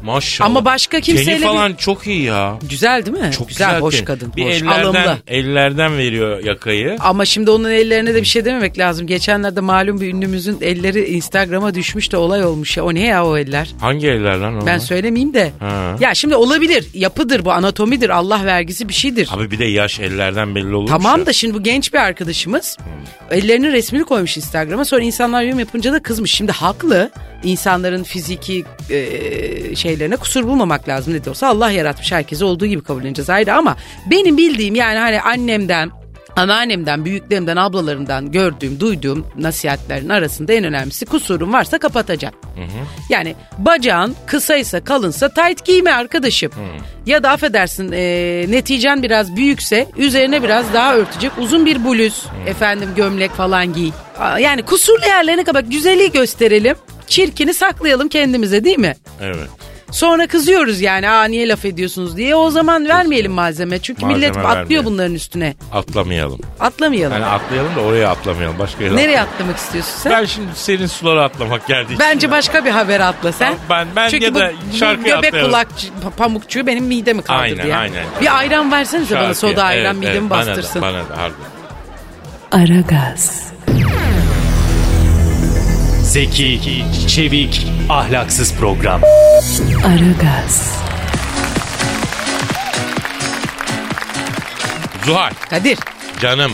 maşallah. 0.06 0.50
Ama 0.50 0.64
başka 0.64 1.00
kimseyle 1.00 1.30
Teni 1.30 1.40
bir- 1.40 1.46
falan 1.46 1.74
çok 1.74 2.06
iyi 2.06 2.22
ya. 2.22 2.58
Güzel 2.70 3.06
değil 3.06 3.18
mi? 3.18 3.30
Çok 3.38 3.48
güzel, 3.48 3.68
güzel, 3.68 3.80
hoş 3.80 4.04
kadın. 4.04 4.32
Bir 4.36 4.44
hoş, 4.44 4.52
ellerden, 4.62 4.82
alımlı. 4.82 5.18
ellerden 5.28 5.98
veriyor 5.98 6.44
yakayı. 6.44 6.96
Ama 7.00 7.24
şimdi 7.24 7.50
onun 7.50 7.70
ellerine 7.70 8.14
de 8.14 8.20
bir 8.20 8.26
şey 8.26 8.44
dememek 8.44 8.78
lazım. 8.78 9.06
Geçenlerde 9.06 9.60
malum 9.60 10.00
bir 10.00 10.14
ünlümüzün 10.14 10.58
elleri 10.60 11.04
Instagram'a 11.04 11.74
düşmüş 11.74 12.12
de 12.12 12.16
olay 12.16 12.44
olmuş 12.44 12.76
ya. 12.76 12.84
O 12.84 12.94
ne 12.94 13.06
ya 13.06 13.26
o 13.26 13.36
eller? 13.36 13.68
Hangi 13.80 14.06
eller 14.08 14.36
lan 14.36 14.62
o? 14.62 14.66
Ben 14.66 14.78
söylemeyeyim 14.78 15.34
de. 15.34 15.52
Ha. 15.60 15.96
Ya 16.00 16.14
şimdi 16.14 16.36
olabilir. 16.36 16.84
Yapıdır 16.94 17.44
bu 17.44 17.52
anatomidir. 17.52 18.10
Allah 18.10 18.44
vergisi 18.44 18.88
bir 18.88 18.94
şeydir. 18.94 19.28
Abi 19.32 19.50
bir 19.50 19.58
de 19.58 19.64
yaş 19.64 20.00
ellerden 20.00 20.54
belli 20.54 20.74
olur. 20.74 20.88
Tamam 20.88 21.26
da 21.26 21.32
şimdi 21.32 21.54
bu 21.54 21.62
genç 21.62 21.92
bir 21.92 21.98
arkadaşımız 21.98 22.76
ellerinin 23.30 23.72
resmini 23.72 24.04
koymuş 24.04 24.36
Instagram'a 24.36 24.84
sonra 24.84 25.02
insanlar 25.02 25.42
yorum 25.42 25.58
yapınca 25.58 25.92
da 25.92 26.02
kızmış. 26.02 26.32
Şimdi 26.34 26.52
haklı 26.52 27.10
insanların 27.44 28.02
fiziki 28.02 28.64
e, 28.90 29.76
şeylerine 29.96 30.16
kusur 30.16 30.44
bulmamak 30.44 30.88
lazım 30.88 31.14
ne 31.14 31.24
de 31.24 31.30
olsa 31.30 31.48
Allah 31.48 31.70
yaratmış 31.70 32.12
herkese 32.12 32.44
olduğu 32.44 32.66
gibi 32.66 32.82
kabul 32.82 33.04
edeceğiz 33.04 33.30
ayrı 33.30 33.54
ama 33.54 33.76
benim 34.10 34.36
bildiğim 34.36 34.74
yani 34.74 34.98
hani 34.98 35.20
annemden 35.20 35.90
Anneannemden, 36.36 37.04
büyüklerimden, 37.04 37.56
ablalarımdan 37.56 38.32
gördüğüm, 38.32 38.80
duyduğum 38.80 39.26
nasihatlerin 39.36 40.08
arasında 40.08 40.52
en 40.52 40.64
önemlisi 40.64 41.06
kusurun 41.06 41.52
varsa 41.52 41.78
kapatacaksın. 41.78 42.40
Yani 43.10 43.34
bacağın 43.58 44.16
kısaysa 44.26 44.84
kalınsa 44.84 45.28
tight 45.28 45.64
giyme 45.64 45.92
arkadaşım. 45.92 46.52
Ya 47.06 47.22
da 47.22 47.30
affedersin 47.30 47.92
e, 47.92 48.44
neticen 48.48 49.02
biraz 49.02 49.36
büyükse 49.36 49.86
üzerine 49.96 50.42
biraz 50.42 50.74
daha 50.74 50.96
örtecek 50.96 51.32
uzun 51.38 51.66
bir 51.66 51.84
bluz, 51.84 52.26
efendim 52.46 52.88
gömlek 52.96 53.30
falan 53.30 53.72
giy. 53.72 53.90
Yani 54.40 54.62
kusurlu 54.62 55.06
yerlerine 55.06 55.44
kapat 55.44 55.64
güzelliği 55.70 56.12
gösterelim. 56.12 56.76
Çirkini 57.06 57.54
saklayalım 57.54 58.08
kendimize 58.08 58.64
değil 58.64 58.78
mi? 58.78 58.94
Evet. 59.20 59.65
Sonra 59.96 60.26
kızıyoruz 60.26 60.80
yani 60.80 61.10
aa 61.10 61.24
niye 61.24 61.48
laf 61.48 61.64
ediyorsunuz 61.64 62.16
diye. 62.16 62.34
O 62.34 62.50
zaman 62.50 62.88
vermeyelim 62.88 63.32
malzeme. 63.32 63.78
Çünkü 63.78 64.02
Malzeme 64.02 64.18
millet 64.18 64.36
atlıyor 64.36 64.56
vermeyelim. 64.56 64.84
bunların 64.86 65.14
üstüne. 65.14 65.54
Atlamayalım. 65.72 66.40
Atlamayalım. 66.60 67.12
Yani 67.12 67.26
atlayalım 67.26 67.76
da 67.76 67.80
oraya 67.80 68.10
atlamayalım. 68.10 68.58
Başka 68.58 68.84
yere 68.84 68.96
Nereye 68.96 69.20
atlamak 69.20 69.56
istiyorsun 69.56 69.92
sen? 70.02 70.12
Ben 70.12 70.24
şimdi 70.24 70.48
senin 70.54 70.86
sulara 70.86 71.24
atlamak 71.24 71.66
geldi. 71.66 71.96
Bence 71.98 72.30
başka 72.30 72.64
bir 72.64 72.70
haber 72.70 73.00
atla 73.00 73.32
sen. 73.32 73.54
Ben- 73.70 73.88
ben 73.96 74.08
Çünkü 74.08 74.24
ya 74.24 74.34
bu, 74.34 74.38
da 74.38 74.52
şarkıya 74.78 75.16
göbek 75.16 75.28
atlayalım. 75.28 75.50
kulakçı, 75.52 75.86
pa- 75.86 76.10
pamukçuğu 76.16 76.66
benim 76.66 76.84
midemi 76.84 77.22
kaldırdı 77.22 77.42
Aynen, 77.62 77.66
ya. 77.66 77.78
aynen. 77.78 78.04
Bir 78.20 78.38
ayran 78.38 78.72
versenize 78.72 79.14
bana 79.14 79.24
Şarkıya. 79.24 79.50
soda 79.52 79.64
ayran 79.64 79.84
Evet, 79.84 79.96
midemi 80.08 80.16
evet. 80.18 80.30
bastırsın. 80.30 80.82
Bana 80.82 80.92
da, 80.98 81.04
bana 81.10 81.16
da 81.18 81.22
harbi. 81.22 81.34
Aragaz, 82.52 83.52
Zeki, 86.16 86.84
çevik, 87.08 87.66
ahlaksız 87.88 88.54
program. 88.54 89.00
Aragaz, 89.86 90.82
Zuhal 95.06 95.30
Kadir 95.50 95.78
canım 96.20 96.52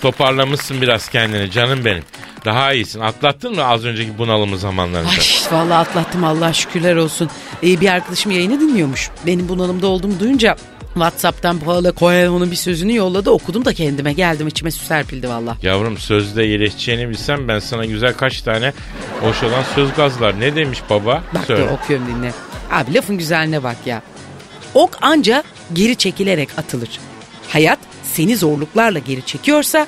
toparlamışsın 0.00 0.80
biraz 0.80 1.08
kendini 1.08 1.50
canım 1.50 1.84
benim. 1.84 2.02
Daha 2.44 2.72
iyisin. 2.72 3.00
Atlattın 3.00 3.54
mı 3.54 3.64
az 3.64 3.84
önceki 3.84 4.18
bunalımı 4.18 4.58
zamanlarında? 4.58 5.10
Ay 5.10 5.58
vallahi 5.58 5.78
atlattım 5.78 6.24
Allah 6.24 6.52
şükürler 6.52 6.96
olsun. 6.96 7.30
Ee, 7.62 7.80
bir 7.80 7.88
arkadaşım 7.88 8.32
yayını 8.32 8.60
dinliyormuş. 8.60 9.10
Benim 9.26 9.48
bunalımda 9.48 9.86
olduğumu 9.86 10.20
duyunca 10.20 10.56
Whatsapp'tan 10.94 11.58
Paula 11.58 11.92
Coelho'nun 11.94 12.50
bir 12.50 12.56
sözünü 12.56 12.94
yolladı. 12.94 13.30
Okudum 13.30 13.64
da 13.64 13.74
kendime 13.74 14.12
geldim 14.12 14.48
içime 14.48 14.70
su 14.70 14.84
serpildi 14.84 15.28
valla. 15.28 15.56
Yavrum 15.62 15.98
sözde 15.98 16.46
iyileşeceğini 16.46 17.08
bilsem 17.08 17.48
ben 17.48 17.58
sana 17.58 17.84
güzel 17.84 18.14
kaç 18.14 18.42
tane 18.42 18.72
hoş 19.20 19.42
olan 19.42 19.62
söz 19.74 19.92
gazlar. 19.94 20.40
Ne 20.40 20.56
demiş 20.56 20.82
baba? 20.90 21.22
Bak 21.34 21.44
Söyle. 21.46 21.62
dur 21.62 21.70
okuyorum 21.70 22.06
dinle. 22.06 22.32
Abi 22.70 22.94
lafın 22.94 23.18
güzelliğine 23.18 23.62
bak 23.62 23.76
ya. 23.86 24.02
Ok 24.74 24.90
anca 25.02 25.44
geri 25.72 25.96
çekilerek 25.96 26.48
atılır. 26.58 26.88
Hayat 27.48 27.78
seni 28.04 28.36
zorluklarla 28.36 28.98
geri 28.98 29.26
çekiyorsa 29.26 29.86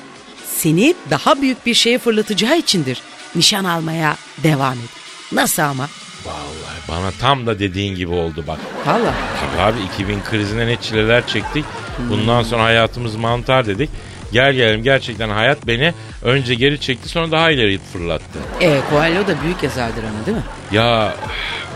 seni 0.55 0.95
daha 1.09 1.41
büyük 1.41 1.65
bir 1.65 1.73
şeye 1.73 1.97
fırlatacağı 1.97 2.57
içindir. 2.57 3.01
Nişan 3.35 3.63
almaya 3.63 4.17
devam 4.43 4.73
et. 4.73 4.89
Nasıl 5.31 5.61
ama? 5.63 5.89
Vallahi 6.25 6.73
bana 6.89 7.11
tam 7.11 7.47
da 7.47 7.59
dediğin 7.59 7.95
gibi 7.95 8.11
oldu 8.13 8.43
bak. 8.47 8.59
Valla. 8.85 9.13
Tabii 9.41 9.61
abi 9.61 9.77
2000 9.93 10.23
krizine 10.23 10.67
ne 10.67 10.75
çileler 10.75 11.27
çektik. 11.27 11.65
Bundan 12.09 12.43
sonra 12.43 12.63
hayatımız 12.63 13.15
mantar 13.15 13.65
dedik. 13.65 13.89
Gel 14.31 14.53
gelelim 14.53 14.83
gerçekten 14.83 15.29
hayat 15.29 15.67
beni 15.67 15.93
önce 16.23 16.55
geri 16.55 16.79
çekti 16.79 17.09
sonra 17.09 17.31
daha 17.31 17.51
ileri 17.51 17.79
fırlattı. 17.93 18.39
E, 18.61 18.79
Coelho 18.89 19.27
da 19.27 19.41
büyük 19.43 19.63
yazardır 19.63 20.03
ama 20.03 20.25
değil 20.25 20.37
mi? 20.37 20.43
Ya 20.71 21.15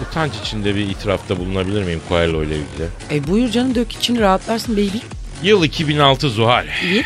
utanç 0.01 0.31
içinde 0.41 0.75
bir 0.75 0.89
itirafta 0.89 1.37
bulunabilir 1.39 1.83
miyim 1.83 2.01
Coelho 2.09 2.43
ile 2.43 2.55
ilgili? 2.55 2.87
E 3.11 3.27
buyur 3.27 3.49
canım 3.51 3.75
dök 3.75 3.91
için 3.91 4.19
rahatlarsın 4.19 4.73
baby. 4.77 4.97
Yıl 5.43 5.63
2006 5.63 6.29
Zuhal. 6.29 6.65
Yiğit. 6.83 7.05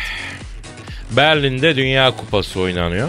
Berlin'de 1.10 1.76
Dünya 1.76 2.10
Kupası 2.10 2.60
oynanıyor. 2.60 3.08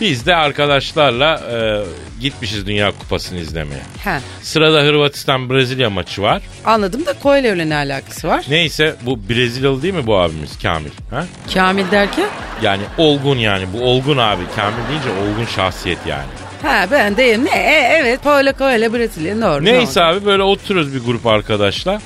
Biz 0.00 0.26
de 0.26 0.36
arkadaşlarla 0.36 1.40
e, 1.52 1.82
gitmişiz 2.20 2.66
Dünya 2.66 2.92
Kupası'nı 2.98 3.38
izlemeye. 3.38 3.80
Ha. 4.04 4.20
Sırada 4.42 4.80
Hırvatistan 4.82 5.50
Brezilya 5.50 5.90
maçı 5.90 6.22
var. 6.22 6.42
Anladım 6.64 7.06
da 7.06 7.14
Coelho 7.22 7.54
ile 7.54 7.68
ne 7.68 7.74
alakası 7.76 8.28
var? 8.28 8.44
Neyse 8.48 8.96
bu 9.02 9.28
Brezilyalı 9.28 9.82
değil 9.82 9.94
mi 9.94 10.06
bu 10.06 10.16
abimiz 10.18 10.58
Kamil? 10.62 10.90
Ha? 11.10 11.24
Kamil 11.54 11.90
derken? 11.90 12.26
Yani 12.62 12.82
olgun 12.98 13.36
yani 13.36 13.66
bu 13.72 13.84
olgun 13.84 14.16
abi. 14.18 14.42
Kamil 14.56 14.76
deyince 14.90 15.08
olgun 15.30 15.44
şahsiyet 15.44 15.98
yani. 16.06 16.28
Ha 16.62 16.86
ben 16.90 17.16
de 17.16 17.44
ne? 17.44 17.50
E, 17.58 17.98
evet 18.00 18.22
Paolo 18.22 18.52
Coelho 18.58 18.92
Brezilya 18.92 19.40
doğru. 19.42 19.64
Neyse 19.64 20.00
doğru. 20.00 20.04
abi 20.08 20.24
böyle 20.24 20.42
oturuyoruz 20.42 20.94
bir 20.94 21.00
grup 21.04 21.26
arkadaşla. 21.26 22.00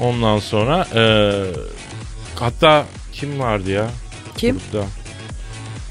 Ondan 0.00 0.38
sonra 0.38 0.86
e, 0.94 1.02
hatta 2.40 2.84
kim 3.12 3.40
vardı 3.40 3.70
ya? 3.70 3.86
Kim? 4.36 4.60
Grupta? 4.72 4.86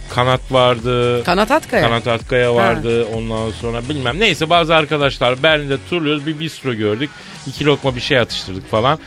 Kanat 0.09 0.51
vardı. 0.51 1.23
Kanat 1.23 1.51
Atkaya. 1.51 1.83
Kanat 1.83 2.07
Atkaya 2.07 2.55
vardı. 2.55 3.05
Ondan 3.15 3.51
sonra 3.51 3.81
bilmem. 3.89 4.19
Neyse 4.19 4.49
bazı 4.49 4.75
arkadaşlar 4.75 5.43
Berlin'de 5.43 5.77
turluyoruz. 5.89 6.27
Bir 6.27 6.39
bistro 6.39 6.73
gördük. 6.73 7.09
İki 7.47 7.65
lokma 7.65 7.95
bir 7.95 8.01
şey 8.01 8.19
atıştırdık 8.19 8.71
falan. 8.71 8.99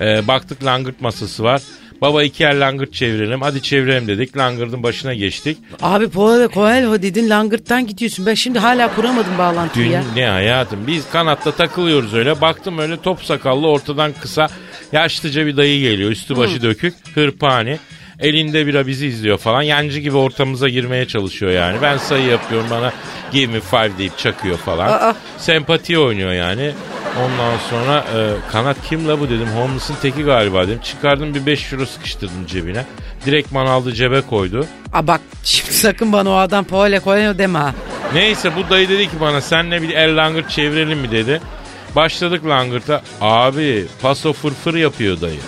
Ee, 0.00 0.28
baktık 0.28 0.64
langırt 0.64 1.00
masası 1.00 1.42
var. 1.44 1.62
Baba 2.00 2.22
iki 2.22 2.42
yer 2.42 2.54
langırt 2.54 2.92
çevirelim. 2.94 3.40
Hadi 3.40 3.62
çevirelim 3.62 4.08
dedik. 4.08 4.36
Langırtın 4.36 4.82
başına 4.82 5.14
geçtik. 5.14 5.58
Abi 5.82 6.08
Paolo 6.08 6.48
Coelho 6.50 7.02
dedin 7.02 7.30
Langırt'tan 7.30 7.86
gidiyorsun. 7.86 8.26
Ben 8.26 8.34
şimdi 8.34 8.58
hala 8.58 8.94
kuramadım 8.94 9.38
bağlantıyı 9.38 9.90
ya. 9.90 10.02
Dün 10.14 10.20
ne 10.20 10.26
hayatım. 10.26 10.86
Biz 10.86 11.10
kanatta 11.12 11.50
takılıyoruz 11.50 12.14
öyle. 12.14 12.40
Baktım 12.40 12.78
öyle 12.78 12.96
top 13.00 13.24
sakallı 13.24 13.68
ortadan 13.68 14.12
kısa 14.20 14.48
yaşlıca 14.92 15.46
bir 15.46 15.56
dayı 15.56 15.80
geliyor. 15.80 16.10
Üstü 16.10 16.36
başı 16.36 16.62
dökük. 16.62 16.94
Hırpani. 17.14 17.78
Elinde 18.20 18.66
bira 18.66 18.86
bizi 18.86 19.06
izliyor 19.06 19.38
falan. 19.38 19.62
Yancı 19.62 20.00
gibi 20.00 20.16
ortamıza 20.16 20.68
girmeye 20.68 21.06
çalışıyor 21.08 21.52
yani. 21.52 21.78
Ben 21.82 21.96
sayı 21.96 22.26
yapıyorum 22.26 22.66
bana 22.70 22.92
give 23.32 23.52
me 23.52 23.60
five 23.60 23.98
deyip 23.98 24.18
çakıyor 24.18 24.56
falan. 24.56 24.88
Aa. 24.88 25.14
Sempati 25.38 25.98
oynuyor 25.98 26.32
yani. 26.32 26.72
Ondan 27.24 27.56
sonra 27.70 28.04
e, 28.16 28.50
kanat 28.52 28.76
kim 28.88 29.08
la 29.08 29.20
bu 29.20 29.28
dedim. 29.30 29.48
Homeless'ın 29.56 29.94
teki 30.02 30.22
galiba 30.22 30.68
dedim. 30.68 30.80
Çıkardım 30.84 31.34
bir 31.34 31.46
5 31.46 31.72
euro 31.72 31.86
sıkıştırdım 31.86 32.46
cebine. 32.46 32.84
Direktman 33.26 33.66
aldı 33.66 33.92
cebe 33.92 34.20
koydu. 34.20 34.66
Aa 34.92 35.06
bak 35.06 35.20
şimdi 35.44 35.72
sakın 35.72 36.12
bana 36.12 36.30
o 36.30 36.34
adam 36.34 36.64
Paolo 36.64 37.00
Coelho 37.00 37.38
deme 37.38 37.58
ha. 37.58 37.74
Neyse 38.14 38.50
bu 38.56 38.70
dayı 38.70 38.88
dedi 38.88 39.04
ki 39.04 39.20
bana 39.20 39.40
senle 39.40 39.82
bir 39.82 39.90
el 39.90 40.16
langırt 40.16 40.50
çevirelim 40.50 40.98
mi 40.98 41.10
dedi. 41.10 41.40
Başladık 41.96 42.46
langırta. 42.46 43.02
Abi 43.20 43.86
paso 44.02 44.32
fırfır 44.32 44.74
yapıyor 44.74 45.20
dayı. 45.20 45.38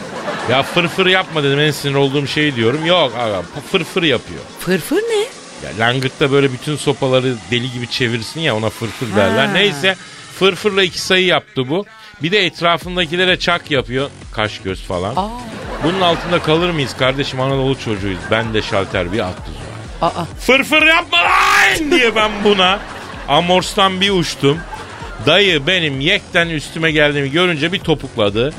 Ya 0.51 0.63
fırfır 0.63 1.07
yapma 1.07 1.43
dedim 1.43 1.61
en 1.61 1.71
sinir 1.71 1.95
olduğum 1.95 2.27
şey 2.27 2.55
diyorum. 2.57 2.87
Yok 2.87 3.13
aga 3.19 3.43
fırfır 3.73 4.03
yapıyor. 4.03 4.41
Fırfır 4.61 4.97
ne? 4.97 5.19
Ya 5.69 5.71
langırtta 5.79 6.31
böyle 6.33 6.53
bütün 6.53 6.77
sopaları 6.77 7.35
deli 7.51 7.73
gibi 7.73 7.91
çevirsin 7.91 8.41
ya 8.41 8.57
ona 8.57 8.71
fırfır 8.71 9.17
derler. 9.17 9.47
Ha. 9.47 9.53
Neyse 9.53 9.97
fırfırla 10.39 10.83
iki 10.83 11.01
sayı 11.01 11.27
yaptı 11.27 11.69
bu. 11.69 11.85
Bir 12.23 12.33
de 12.33 12.47
etrafındakilere 12.47 13.39
çak 13.39 13.71
yapıyor. 13.71 14.11
Kaş 14.33 14.59
göz 14.59 14.83
falan. 14.83 15.17
Aa. 15.17 15.29
Bunun 15.85 16.01
altında 16.01 16.43
kalır 16.43 16.71
mıyız 16.71 16.97
kardeşim 16.97 17.41
Anadolu 17.41 17.79
çocuğuyuz. 17.79 18.21
Ben 18.31 18.55
de 18.55 18.63
şalter 18.63 19.13
bir 19.13 19.19
attı. 19.21 19.51
Aa. 20.03 20.25
Fırfır 20.41 20.83
yapma 20.87 21.19
lan 21.19 21.91
diye 21.91 22.17
ben 22.17 22.31
buna 22.45 22.79
Amors'tan 23.29 24.01
bir 24.01 24.11
uçtum. 24.11 24.59
Dayı 25.27 25.67
benim 25.67 26.01
yekten 26.01 26.49
üstüme 26.49 26.91
geldiğimi 26.91 27.31
görünce 27.31 27.73
bir 27.73 27.79
topukladı. 27.79 28.53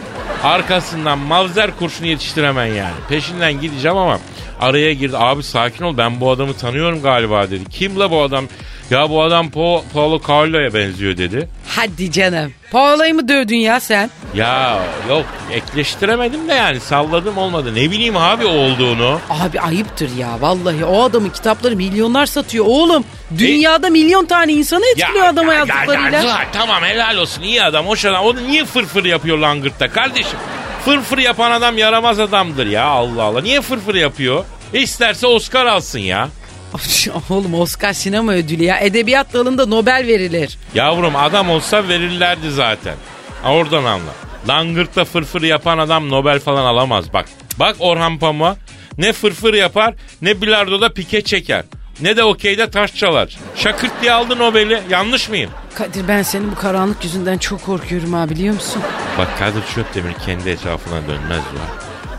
Arkasından 0.43 1.17
mavzer 1.19 1.71
kurşunu 1.79 2.07
yetiştiremem 2.07 2.75
yani. 2.75 2.93
Peşinden 3.09 3.61
gideceğim 3.61 3.97
ama 3.97 4.19
araya 4.59 4.93
girdi. 4.93 5.17
Abi 5.17 5.43
sakin 5.43 5.83
ol 5.83 5.97
ben 5.97 6.19
bu 6.21 6.31
adamı 6.31 6.53
tanıyorum 6.53 7.01
galiba 7.01 7.49
dedi. 7.51 7.63
Kim 7.69 7.99
la 7.99 8.11
bu 8.11 8.21
adam? 8.21 8.45
Ya 8.89 9.09
bu 9.09 9.23
adam 9.23 9.47
Po- 9.47 9.81
Paulo 9.93 10.21
Coelho'ya 10.21 10.73
benziyor 10.73 11.17
dedi. 11.17 11.49
Hadi 11.67 12.11
canım. 12.11 12.53
Paolo'yu 12.71 13.13
mu 13.13 13.27
dövdün 13.27 13.55
ya 13.57 13.79
sen? 13.79 14.09
Ya 14.36 14.79
yok 15.09 15.25
ekleştiremedim 15.51 16.48
de 16.48 16.53
yani 16.53 16.79
salladım 16.79 17.38
olmadı. 17.38 17.75
Ne 17.75 17.91
bileyim 17.91 18.17
abi 18.17 18.45
olduğunu. 18.45 19.19
Abi 19.29 19.59
ayıptır 19.59 20.15
ya 20.17 20.41
vallahi 20.41 20.86
o 20.86 21.03
adamın 21.03 21.29
kitapları 21.29 21.75
milyonlar 21.75 22.25
satıyor 22.25 22.65
oğlum. 22.65 23.03
Dünyada 23.38 23.89
milyon 23.89 24.25
tane 24.25 24.53
insanı 24.53 24.86
etkiliyor 24.86 25.25
adama 25.25 25.53
yazdıklarıyla. 25.53 26.21
ya, 26.21 26.38
tamam 26.53 26.83
helal 26.83 27.17
olsun 27.17 27.41
iyi 27.41 27.63
adam 27.63 27.86
hoş 27.88 28.05
adam. 28.05 28.25
O 28.25 28.36
niye 28.36 28.65
fırfır 28.65 29.05
yapıyor 29.05 29.38
langırtta 29.38 29.89
kardeşim? 29.91 30.39
Fırfır 30.86 31.17
yapan 31.17 31.51
adam 31.51 31.77
yaramaz 31.77 32.19
adamdır 32.19 32.65
ya 32.67 32.86
Allah 32.86 33.24
Allah. 33.24 33.41
Niye 33.41 33.62
fırfır 33.62 33.95
yapıyor? 33.95 34.45
İsterse 34.74 35.27
Oscar 35.27 35.65
alsın 35.65 36.00
ya. 36.00 36.29
oğlum 37.29 37.53
Oscar 37.53 37.93
sinema 37.93 38.33
ödülü 38.33 38.63
ya. 38.63 38.79
Edebiyat 38.79 39.33
dalında 39.33 39.65
Nobel 39.65 40.03
verilir. 40.07 40.57
Yavrum 40.75 41.15
adam 41.15 41.50
olsa 41.50 41.88
verirlerdi 41.88 42.51
zaten. 42.51 42.95
Ha, 43.43 43.53
oradan 43.53 43.84
anla. 43.84 44.12
Langırtta 44.48 45.05
fırfır 45.05 45.41
yapan 45.41 45.77
adam 45.77 46.10
Nobel 46.10 46.39
falan 46.39 46.65
alamaz 46.65 47.13
bak. 47.13 47.25
Bak 47.60 47.75
Orhan 47.79 48.17
Pamuk'a 48.19 48.55
ne 48.98 49.13
fırfır 49.13 49.53
yapar 49.53 49.93
ne 50.22 50.41
bilardoda 50.41 50.93
pike 50.93 51.22
çeker. 51.24 51.63
Ne 52.01 52.17
de 52.17 52.24
okeyde 52.24 52.69
taş 52.72 52.96
çalar. 52.96 53.38
Şakırt 53.55 53.91
diye 54.01 54.12
aldı 54.13 54.38
Nobel'i. 54.38 54.81
Yanlış 54.89 55.29
mıyım? 55.29 55.51
Kadir 55.75 56.08
ben 56.08 56.22
senin 56.22 56.51
bu 56.51 56.55
karanlık 56.55 57.03
yüzünden 57.03 57.38
çok 57.38 57.63
korkuyorum 57.65 58.13
ha 58.13 58.29
biliyor 58.29 58.53
musun? 58.53 58.81
Bak 59.17 59.27
Kadir 59.39 59.63
Çöptemir 59.75 60.13
kendi 60.25 60.50
etrafına 60.50 61.01
dönmez 61.08 61.39
var. 61.39 61.69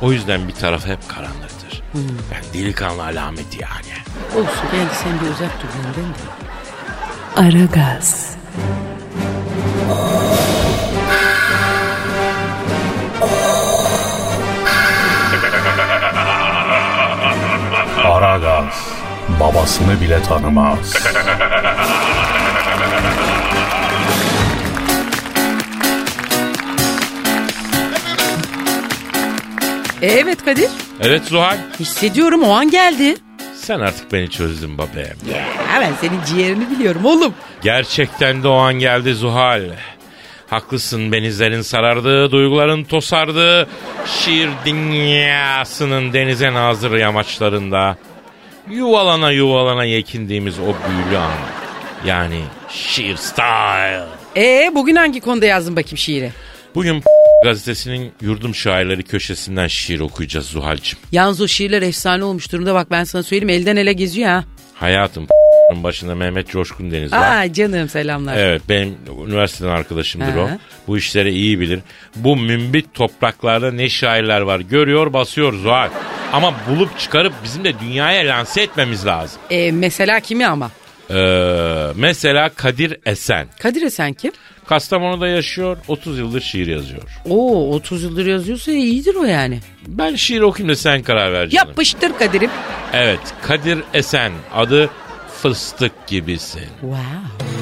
O 0.03 0.13
yüzden 0.13 0.49
bir 0.49 0.53
taraf 0.53 0.87
hep 0.87 1.09
karanlıktır. 1.09 1.83
Yani 2.33 2.45
delikanlı 2.55 3.03
alameti 3.03 3.63
yani. 3.63 4.01
Olsun 4.35 4.71
geldi 4.73 4.95
sen 5.03 5.13
bir 5.21 5.27
uzak 5.35 5.63
dur 5.63 5.69
benden 5.79 6.11
de. 6.11 6.21
Aragaz, 7.37 7.57
Aragaz 7.63 8.90
babasını 19.41 20.01
bile 20.01 20.23
tanımaz. 20.23 20.95
E, 30.03 30.07
evet 30.07 30.45
Kadir. 30.45 30.71
Evet 31.01 31.25
Zuhal. 31.25 31.57
Hissediyorum 31.81 32.43
o 32.43 32.53
an 32.53 32.71
geldi. 32.71 33.15
Sen 33.55 33.81
artık 33.81 34.13
beni 34.13 34.31
çözdün 34.31 34.79
babe. 34.79 35.13
Hemen 35.69 35.93
senin 36.01 36.25
ciğerini 36.25 36.71
biliyorum 36.71 37.05
oğlum. 37.05 37.35
Gerçekten 37.63 38.43
de 38.43 38.49
o 38.49 38.55
an 38.57 38.75
geldi 38.75 39.15
Zuhal. 39.15 39.63
Haklısın 40.51 41.13
benizlerin 41.13 41.63
sarardığı, 41.63 42.31
duyguların 42.31 42.85
tosardığı, 42.85 43.69
şiir 44.07 44.51
dünyasının 44.67 46.13
denize 46.13 46.53
nazır 46.53 46.93
yamaçlarında 46.93 47.97
yuvalana 48.71 49.31
yuvalana 49.31 49.85
yekindiğimiz 49.85 50.59
o 50.59 50.63
büyülü 50.65 51.19
an. 51.19 51.33
Yani 52.07 52.41
şiir 52.69 53.17
style. 53.17 54.05
E 54.37 54.71
bugün 54.75 54.97
hangi 54.97 55.21
konuda 55.21 55.47
yazdın 55.47 55.77
bakayım 55.77 55.99
şiiri? 55.99 56.31
Bugün 56.75 57.03
gazetesinin 57.45 58.13
yurdum 58.21 58.55
şairleri 58.55 59.03
köşesinden 59.03 59.67
şiir 59.67 60.01
okuyacağız 60.01 60.47
Zuhal'cığım. 60.47 60.99
Yalnız 61.13 61.41
o 61.41 61.49
şiirler 61.49 61.83
efsane 61.83 62.25
olmuş 62.25 62.53
durumda 62.53 62.75
bak 62.75 62.91
ben 62.91 63.05
sana 63.05 63.23
söyleyeyim 63.23 63.61
elden 63.61 63.77
ele 63.77 63.93
geziyor 63.93 64.29
ha. 64.29 64.45
Hayatım 64.75 65.27
başında 65.75 66.15
Mehmet 66.15 66.49
Coşkun 66.49 66.91
Deniz 66.91 67.13
var. 67.13 67.37
Aa 67.43 67.53
canım 67.53 67.89
selamlar. 67.89 68.37
Evet 68.37 68.63
benim 68.69 68.97
üniversiteden 69.27 69.71
arkadaşımdır 69.71 70.35
Hı 70.35 70.41
o. 70.41 70.49
Bu 70.87 70.99
işleri 70.99 71.31
iyi 71.33 71.61
bilir. 71.61 71.81
Bu 72.17 72.37
mümbit 72.37 72.95
topraklarda 72.95 73.73
ne 73.73 73.89
şairler 73.89 74.41
var 74.41 74.61
görüyor 74.61 75.13
basıyor 75.13 75.53
Zuhal. 75.53 75.89
Ama 76.33 76.55
bulup 76.71 76.99
çıkarıp 76.99 77.33
bizim 77.45 77.65
de 77.65 77.81
dünyaya 77.81 78.29
lanse 78.29 78.63
etmemiz 78.63 79.07
lazım. 79.07 79.41
E, 79.51 79.73
mesela 79.73 80.21
kimi 80.21 80.47
ama? 80.47 80.71
Ee, 81.11 81.87
mesela 81.97 82.49
Kadir 82.49 82.97
Esen. 83.07 83.47
Kadir 83.59 83.83
Esen 83.83 84.13
kim? 84.13 84.33
Kastamonu'da 84.67 85.29
yaşıyor 85.29 85.77
30 85.89 86.19
yıldır 86.19 86.41
şiir 86.41 86.67
yazıyor. 86.67 87.03
Oo 87.29 87.75
30 87.75 88.03
yıldır 88.03 88.27
yazıyorsa 88.27 88.73
iyidir 88.73 89.15
o 89.15 89.25
yani. 89.25 89.61
Ben 89.87 90.15
şiir 90.15 90.41
okuyayım 90.41 90.73
da 90.73 90.77
sen 90.77 91.03
karar 91.03 91.33
ver 91.33 91.49
canım. 91.49 91.69
Yapıştır 91.69 92.13
Kadir'im. 92.19 92.51
Evet 92.93 93.21
Kadir 93.43 93.79
Esen 93.95 94.33
adı 94.55 94.91
fıstık 95.43 96.07
gibisin. 96.07 96.61
Wow. 96.81 97.60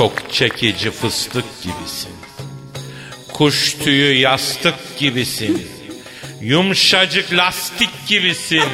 Çok 0.00 0.32
çekici 0.32 0.90
fıstık 0.90 1.44
gibisin. 1.62 2.12
Kuş 3.32 3.74
tüyü 3.74 4.18
yastık 4.18 4.74
gibisin. 4.98 5.68
Yumuşacık 6.40 7.32
lastik 7.32 7.90
gibisin. 8.06 8.68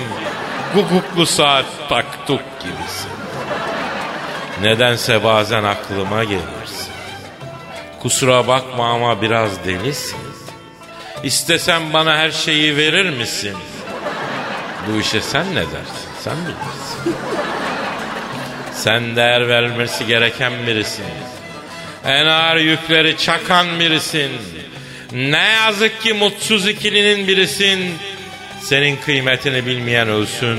Guguklu 0.74 1.26
saat 1.26 1.64
taktuk 1.88 2.40
gibisin. 2.60 3.10
Nedense 4.62 5.24
bazen 5.24 5.64
aklıma 5.64 6.24
gelirsin. 6.24 6.92
Kusura 8.02 8.48
bakma 8.48 8.90
ama 8.90 9.22
biraz 9.22 9.64
delisin. 9.64 10.18
İstesem 11.22 11.92
bana 11.92 12.16
her 12.16 12.30
şeyi 12.30 12.76
verir 12.76 13.10
misin? 13.10 13.56
Bu 14.88 15.00
işe 15.00 15.20
sen 15.20 15.50
ne 15.50 15.62
dersin? 15.62 16.08
Sen 16.24 16.36
bilirsin. 16.36 17.16
Sen 18.86 19.16
değer 19.16 19.48
verilmesi 19.48 20.06
gereken 20.06 20.52
birisin. 20.66 21.04
En 22.04 22.26
ağır 22.26 22.56
yükleri 22.56 23.18
çakan 23.18 23.80
birisin. 23.80 24.30
Ne 25.12 25.44
yazık 25.44 26.02
ki 26.02 26.12
mutsuz 26.12 26.68
ikilinin 26.68 27.28
birisin. 27.28 27.80
Senin 28.60 28.96
kıymetini 28.96 29.66
bilmeyen 29.66 30.08
ölsün. 30.08 30.58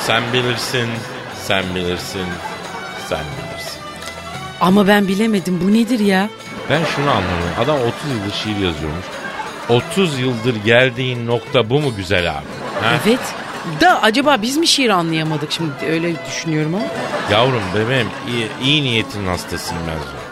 Sen 0.00 0.22
bilirsin, 0.32 0.88
sen 1.42 1.64
bilirsin, 1.74 2.26
sen 3.08 3.18
bilirsin. 3.18 3.80
Ama 4.60 4.88
ben 4.88 5.08
bilemedim 5.08 5.60
bu 5.60 5.74
nedir 5.74 5.98
ya? 5.98 6.28
Ben 6.70 6.80
şunu 6.96 7.10
anlamıyorum. 7.10 7.54
Adam 7.60 7.76
30 7.76 7.90
yıldır 8.10 8.34
şiir 8.34 8.66
yazıyormuş. 8.66 9.06
30 9.68 10.18
yıldır 10.18 10.56
geldiğin 10.64 11.26
nokta 11.26 11.70
bu 11.70 11.80
mu 11.80 11.96
güzel 11.96 12.30
abi? 12.30 12.46
Ha? 12.82 13.00
Evet. 13.06 13.20
Da 13.80 14.02
acaba 14.02 14.42
biz 14.42 14.56
mi 14.56 14.66
şiir 14.66 14.88
anlayamadık 14.90 15.52
şimdi 15.52 15.70
öyle 15.88 16.14
düşünüyorum 16.26 16.74
ama. 16.74 16.84
Yavrum 17.30 17.62
bebeğim 17.74 18.08
iyi, 18.28 18.48
iyi 18.62 18.82
niyetin 18.82 19.26
hastasıyım 19.26 19.82
ben. 19.88 20.23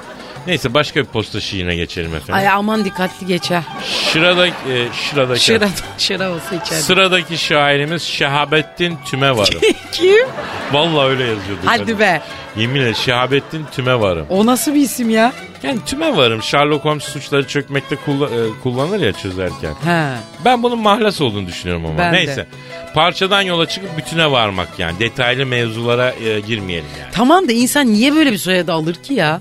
Neyse 0.46 0.74
başka 0.74 1.00
bir 1.00 1.06
posta 1.06 1.40
şiirine 1.40 1.74
geçelim 1.76 2.14
efendim. 2.14 2.34
Ay 2.34 2.48
aman 2.48 2.84
dikkatli 2.84 3.26
geç 3.26 3.50
ha. 3.50 3.64
Şıradaki, 4.12 4.54
e, 4.72 4.86
şıradaki, 5.10 5.40
Şıra, 5.44 5.68
şıra 5.98 6.30
olsa 6.30 6.54
içeride. 6.54 6.82
Sıradaki 6.82 7.38
şairimiz 7.38 8.02
Şehabettin 8.02 8.98
Tümevarım. 9.10 9.60
Kim? 9.92 10.26
Vallahi 10.72 11.06
öyle 11.08 11.22
yazıyordu. 11.24 11.60
Hadi 11.64 11.78
kadın. 11.82 11.98
be. 11.98 12.22
Yemin 12.56 12.80
ederim 12.80 12.94
Şehabettin 12.94 13.66
Tümevarım. 13.76 14.26
O 14.28 14.46
nasıl 14.46 14.74
bir 14.74 14.80
isim 14.80 15.10
ya? 15.10 15.32
Yani 15.62 15.78
Tümevarım 15.86 16.42
Sherlock 16.42 16.84
Holmes 16.84 17.04
suçları 17.04 17.46
çökmekte 17.48 17.96
kulla- 18.06 18.26
e, 18.30 18.60
kullanır 18.62 19.00
ya 19.00 19.12
çözerken. 19.12 19.74
Ha. 19.84 20.14
Ben 20.44 20.62
bunun 20.62 20.78
mahlas 20.78 21.20
olduğunu 21.20 21.46
düşünüyorum 21.46 21.86
ama. 21.86 21.98
Ben 21.98 22.12
de. 22.12 22.16
Neyse. 22.16 22.46
Parçadan 22.94 23.42
yola 23.42 23.68
çıkıp 23.68 23.96
bütüne 23.96 24.30
varmak 24.30 24.68
yani. 24.78 24.98
Detaylı 25.00 25.46
mevzulara 25.46 26.12
e, 26.12 26.40
girmeyelim 26.40 26.88
yani. 27.00 27.12
Tamam 27.12 27.48
da 27.48 27.52
insan 27.52 27.92
niye 27.92 28.14
böyle 28.14 28.32
bir 28.32 28.38
soyadı 28.38 28.72
alır 28.72 28.94
ki 28.94 29.14
ya? 29.14 29.40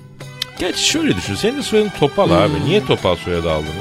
Gerçi 0.62 0.84
şöyle 0.88 1.15
düşün. 1.15 1.36
Senin 1.36 1.58
de 1.58 1.62
soyadın 1.62 1.91
Topal 2.00 2.28
Hmm. 2.28 2.36
abi. 2.38 2.65
Niye 2.65 2.86
Topal 2.86 3.15
soyadı 3.15 3.52
aldınız? 3.52 3.74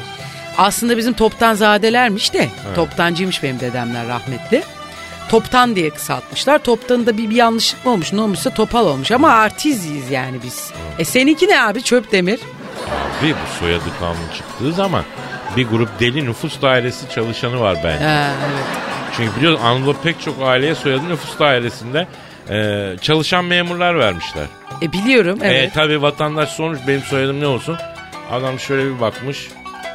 Aslında 0.58 0.96
bizim 0.96 1.12
toptan 1.12 1.54
zadelermiş 1.54 2.32
de. 2.34 2.48
Toptancıymış 2.74 3.42
benim 3.42 3.60
dedemler 3.60 4.08
rahmetli. 4.08 4.62
Toptan 5.28 5.76
diye 5.76 5.90
kısaltmışlar. 5.90 6.58
Toptanın 6.58 7.06
da 7.06 7.18
bir, 7.18 7.30
bir 7.30 7.36
yanlışlık 7.36 7.84
mı 7.86 7.92
olmuş 7.92 8.12
ne 8.12 8.20
olmuşsa 8.20 8.50
topal 8.50 8.86
olmuş. 8.86 9.10
Ama 9.12 9.28
artiziyiz 9.30 10.10
yani 10.10 10.36
biz. 10.44 10.70
E 10.98 11.04
seninki 11.04 11.48
ne 11.48 11.62
abi 11.62 11.82
çöp 11.82 12.12
demir? 12.12 12.40
Abi 13.20 13.32
bu 13.34 13.58
soyadı 13.60 13.84
kanunu 14.00 14.34
çıktığı 14.36 14.72
zaman 14.72 15.04
bir 15.56 15.66
grup 15.68 16.00
deli 16.00 16.24
nüfus 16.26 16.62
dairesi 16.62 17.08
çalışanı 17.14 17.60
var 17.60 17.76
bence. 17.84 18.04
Ha, 18.04 18.30
evet. 18.50 18.64
Çünkü 19.16 19.36
biliyorsun 19.36 19.64
Anadolu 19.64 19.96
pek 20.02 20.20
çok 20.20 20.42
aileye 20.42 20.74
soyadı 20.74 21.08
nüfus 21.08 21.38
dairesinde 21.38 22.06
e, 22.50 22.96
çalışan 23.00 23.44
memurlar 23.44 23.98
vermişler. 23.98 24.44
E 24.82 24.92
biliyorum 24.92 25.38
evet. 25.42 25.70
E 25.70 25.70
tabi 25.74 26.02
vatandaş 26.02 26.48
sormuş 26.48 26.78
benim 26.88 27.02
soyadım 27.02 27.40
ne 27.40 27.46
olsun? 27.46 27.76
Adam 28.32 28.58
şöyle 28.60 28.94
bir 28.94 29.00
bakmış. 29.00 29.48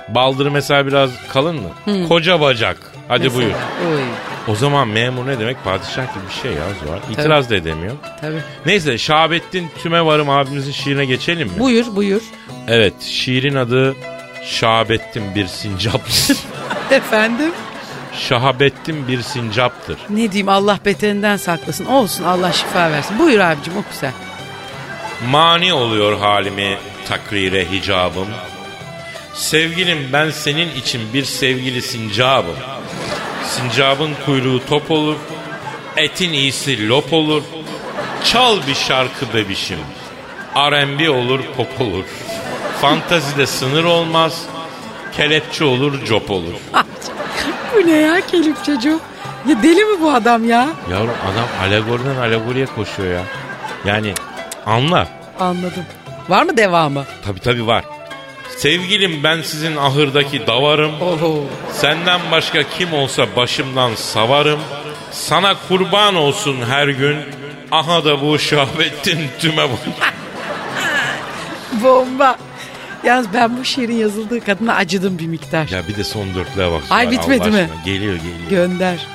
Baldırı 0.10 0.52
mesela 0.52 0.88
biraz 0.88 1.10
kalın 1.34 1.56
mı? 1.56 2.08
Koca 2.08 2.42
bacak. 2.42 2.78
Hadi 3.08 3.24
Mesela. 3.24 3.36
buyur. 3.42 3.52
Oy, 3.92 4.02
O 4.48 4.56
zaman 4.56 4.88
memur 4.88 5.28
ne 5.28 5.40
demek? 5.40 5.64
Padişah 5.64 6.14
gibi 6.16 6.24
bir 6.30 6.42
şey 6.42 6.52
ya 6.52 6.64
Zuhal. 6.84 7.12
İtiraz 7.12 7.50
da 7.50 7.56
edemiyor. 7.56 7.94
tabii. 8.22 8.40
Neyse 8.66 8.98
Şahabettin 8.98 9.70
Tümevarım 9.84 10.30
abimizin 10.30 10.72
şiirine 10.72 11.06
geçelim 11.06 11.48
mi? 11.48 11.60
Buyur 11.60 11.96
buyur. 11.96 12.22
Evet 12.68 13.02
şiirin 13.02 13.56
adı 13.56 13.96
Şahabettin 14.44 15.36
bir 15.36 15.48
sincaptır. 15.48 16.38
Efendim? 16.92 17.52
Şahabettin 18.20 19.08
bir 19.08 19.22
sincaptır. 19.22 19.98
Ne 20.10 20.32
diyeyim 20.32 20.50
Allah 20.50 20.80
beterinden 20.86 21.38
saklasın. 21.38 21.86
Olsun 21.86 22.24
Allah 22.24 22.52
şifa 22.52 22.92
versin. 22.92 23.20
Buyur 23.20 23.40
abicim 23.40 23.78
oku 23.78 23.88
sen. 23.92 24.14
Mani 25.30 25.74
oluyor 25.74 26.18
halimi 26.20 26.78
takrire 27.08 27.72
hicabım. 27.72 28.28
Sevgilim 29.34 30.10
ben 30.14 30.32
senin 30.32 30.76
için 30.76 31.14
bir 31.14 31.24
sevgili 31.26 31.82
sincabım. 31.82 32.56
Sincabın 33.48 34.12
kuyruğu 34.26 34.66
top 34.70 34.92
olur, 34.92 35.16
etin 35.98 36.34
iyisi 36.34 36.90
lop 36.90 37.14
olur. 37.14 37.44
Çal 38.24 38.68
bir 38.68 38.76
şarkı 38.76 39.34
bebişim. 39.34 39.80
R&B 40.56 41.10
olur, 41.10 41.40
pop 41.58 41.82
olur. 41.82 42.06
Fantazide 42.82 43.46
sınır 43.46 43.84
olmaz. 43.84 44.46
Kelepçe 45.18 45.64
olur, 45.64 46.06
cop 46.06 46.32
olur. 46.32 46.54
Bu 47.76 47.88
ne 47.88 47.92
ya 47.98 48.22
kelip 48.28 48.64
çocuğu? 48.66 49.00
Ya 49.48 49.64
deli 49.64 49.86
mi 49.86 50.02
bu 50.02 50.12
adam 50.12 50.50
ya? 50.50 50.70
Yavrum 50.92 51.10
adam 51.34 51.48
alegoriden 51.62 52.16
alegoriye 52.16 52.66
koşuyor 52.66 53.14
ya. 53.14 53.22
Yani 53.86 54.14
anla. 54.66 55.08
Anladım. 55.40 55.86
Var 56.30 56.44
mı 56.44 56.58
devamı? 56.58 57.06
Tabi 57.26 57.40
tabi 57.40 57.68
var. 57.68 57.84
Sevgilim 58.58 59.24
ben 59.24 59.42
sizin 59.42 59.76
ahırdaki 59.76 60.48
davarım. 60.48 61.02
Oho. 61.02 61.44
Senden 61.74 62.22
başka 62.32 62.64
kim 62.64 62.94
olsa 62.94 63.26
başımdan 63.36 63.96
savarım. 63.96 64.60
Sana 65.12 65.56
kurban 65.68 66.16
olsun 66.16 66.58
her 66.70 66.88
gün. 66.88 67.18
Aha 67.72 68.06
da 68.06 68.22
bu 68.22 68.40
Şahbettin 68.40 69.20
tüme 69.40 69.64
bu. 69.70 69.78
Bomba. 71.84 72.38
Yalnız 73.06 73.34
ben 73.34 73.58
bu 73.58 73.66
şiirin 73.66 73.96
yazıldığı 73.96 74.46
kadına 74.46 74.76
acıdım 74.76 75.20
bir 75.20 75.28
miktar. 75.28 75.68
ya 75.68 75.88
bir 75.88 75.96
de 75.96 76.04
son 76.04 76.36
dörtlüğe 76.36 76.72
bak. 76.72 76.82
Ay, 76.90 77.12
bitmedi 77.12 77.50
mi? 77.52 77.70
Geliyor 77.86 78.16
geliyor. 78.16 78.50
Gönder. 78.50 79.08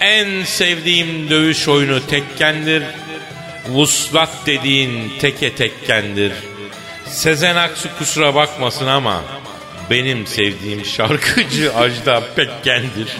En 0.00 0.44
sevdiğim 0.44 1.30
dövüş 1.30 1.68
oyunu 1.68 2.06
tekkendir. 2.06 2.82
Vuslat 3.68 4.30
dediğin 4.46 5.12
teke 5.20 5.54
tekkendir. 5.54 6.32
Sezen 7.06 7.56
Aksu 7.56 7.88
kusura 7.98 8.34
bakmasın 8.34 8.86
ama 8.86 9.22
benim 9.90 10.26
sevdiğim 10.26 10.84
şarkıcı 10.84 11.72
Ajda 11.76 12.22
Pekken'dir. 12.36 13.16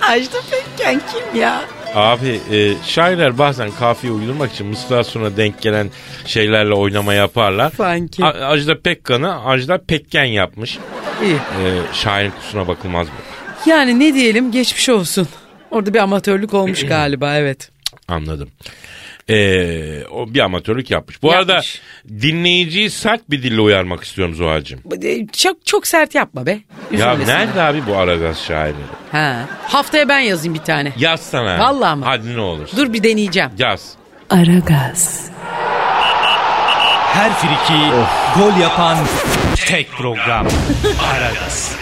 Ajda 0.00 0.38
Pekkan 0.50 1.00
kim 1.12 1.40
ya? 1.40 1.62
Abi 1.94 2.40
e, 2.52 2.74
şairler 2.86 3.38
bazen 3.38 3.70
kafiye 3.70 4.12
uydurmak 4.12 4.52
için 4.52 4.66
mısra 4.66 5.04
sonra 5.04 5.36
denk 5.36 5.62
gelen 5.62 5.90
şeylerle 6.26 6.74
oynama 6.74 7.14
yaparlar. 7.14 7.72
Sanki. 7.76 8.24
A- 8.24 8.46
Ajda 8.48 8.80
Pekkan'ı 8.80 9.44
Ajda 9.44 9.78
Pekken 9.78 10.24
yapmış. 10.24 10.78
İyi. 11.24 11.34
E, 11.34 11.38
şairin 11.92 12.30
kusuruna 12.30 12.68
bakılmaz 12.68 13.06
mı? 13.06 13.14
Yani 13.66 13.98
ne 14.00 14.14
diyelim 14.14 14.52
geçmiş 14.52 14.88
olsun. 14.88 15.28
Orada 15.70 15.94
bir 15.94 15.98
amatörlük 15.98 16.54
olmuş 16.54 16.82
galiba 16.86 17.34
evet. 17.36 17.70
Anladım. 18.08 18.48
E, 19.30 20.04
o 20.06 20.34
bir 20.34 20.40
amatörlük 20.40 20.90
yapmış. 20.90 21.22
Bu 21.22 21.32
arada 21.32 21.52
Yapmış. 21.52 21.80
dinleyiciyi 22.08 22.90
sert 22.90 23.30
bir 23.30 23.42
dille 23.42 23.60
uyarmak 23.60 24.04
istiyorum 24.04 24.34
Zuhal'cığım. 24.34 24.80
E, 25.04 25.26
Çok 25.26 25.66
çok 25.66 25.86
sert 25.86 26.14
yapma 26.14 26.46
be. 26.46 26.50
Ya 26.50 26.60
Üzülmesin. 27.14 27.32
nerede 27.32 27.62
abi 27.62 27.86
bu 27.86 27.96
Aragaz 27.96 28.40
şairleri? 28.42 28.84
Ha. 29.12 29.36
Haftaya 29.68 30.08
ben 30.08 30.18
yazayım 30.18 30.54
bir 30.54 30.60
tane. 30.60 30.92
Yaz 30.98 31.20
sana. 31.20 31.58
Vallahi 31.58 31.98
mi? 31.98 32.04
Hadi 32.04 32.36
ne 32.36 32.40
olur. 32.40 32.68
Dur 32.76 32.92
bir 32.92 33.02
deneyeceğim. 33.02 33.50
Yaz. 33.58 33.92
Aragaz, 34.30 35.30
Her 37.14 37.32
friki 37.32 37.80
gol 38.38 38.60
yapan 38.60 38.98
tek 39.66 39.90
program. 39.90 40.46
Aragaz. 41.14 41.76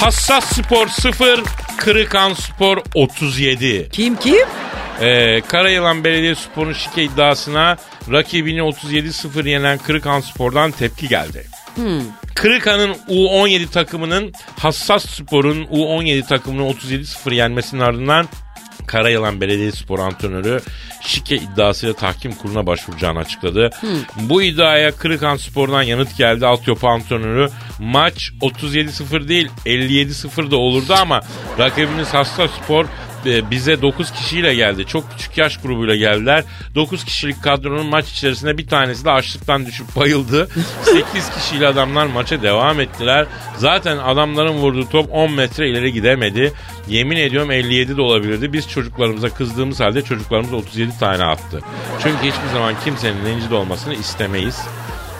Hassas 0.00 0.44
Spor 0.44 0.86
0, 0.86 1.44
Kırıkan 1.76 2.34
Spor 2.34 2.78
37. 2.94 3.88
Kim 3.92 4.16
kim? 4.16 4.46
Ee, 5.00 5.40
Karayılan 5.40 6.04
Belediyespor'un 6.04 6.72
şike 6.72 7.02
iddiasına 7.02 7.76
rakibini 8.12 8.60
37-0 8.60 9.48
yenen 9.48 9.78
Kırıkan 9.78 10.20
Spor'dan 10.20 10.70
tepki 10.70 11.08
geldi. 11.08 11.46
Kırıkan'ın 12.34 12.94
U17 13.08 13.70
takımının 13.70 14.32
Hassas 14.58 15.04
Spor'un 15.06 15.64
U17 15.64 16.26
takımını 16.28 16.70
37-0 16.70 17.34
yenmesinin 17.34 17.80
ardından 17.80 18.28
Karayılan 18.90 19.40
Belediyespor 19.40 19.98
antrenörü 19.98 20.60
şike 21.02 21.36
iddiasıyla 21.36 21.94
tahkim 21.94 22.32
kuruluna 22.32 22.66
başvuracağını 22.66 23.18
açıkladı. 23.18 23.70
Bu 24.16 24.42
iddiaya 24.42 24.92
Kırıkan 24.92 25.36
Spor'dan 25.36 25.82
yanıt 25.82 26.16
geldi. 26.16 26.46
Altyapı 26.46 26.86
antrenörü 26.86 27.48
maç 27.78 28.32
37-0 28.40 29.28
değil 29.28 29.48
57-0 29.66 30.50
da 30.50 30.56
olurdu 30.56 30.94
ama 31.00 31.20
rakibimiz 31.58 32.14
Hassas 32.14 32.50
Spor 32.50 32.86
bize 33.24 33.82
9 33.82 34.12
kişiyle 34.12 34.54
geldi. 34.54 34.86
Çok 34.86 35.10
küçük 35.10 35.38
yaş 35.38 35.56
grubuyla 35.56 35.96
geldiler. 35.96 36.44
9 36.74 37.04
kişilik 37.04 37.42
kadronun 37.42 37.86
maç 37.86 38.10
içerisinde 38.10 38.58
bir 38.58 38.66
tanesi 38.66 39.04
de 39.04 39.10
açlıktan 39.10 39.66
düşüp 39.66 39.96
bayıldı. 39.96 40.48
8 40.82 41.30
kişiyle 41.30 41.66
adamlar 41.66 42.06
maça 42.06 42.42
devam 42.42 42.80
ettiler. 42.80 43.26
Zaten 43.56 43.98
adamların 43.98 44.54
vurduğu 44.54 44.88
top 44.88 45.12
10 45.12 45.32
metre 45.32 45.70
ileri 45.70 45.92
gidemedi. 45.92 46.52
Yemin 46.88 47.16
ediyorum 47.16 47.50
57 47.50 47.96
de 47.96 48.02
olabilirdi. 48.02 48.52
Biz 48.52 48.68
çocuklarımıza 48.68 49.28
kızdığımız 49.28 49.80
halde 49.80 50.02
çocuklarımız 50.02 50.52
37 50.52 50.98
tane 50.98 51.24
attı. 51.24 51.60
Çünkü 52.02 52.18
hiçbir 52.18 52.52
zaman 52.52 52.74
kimsenin 52.84 53.24
rencide 53.24 53.54
olmasını 53.54 53.94
istemeyiz. 53.94 54.60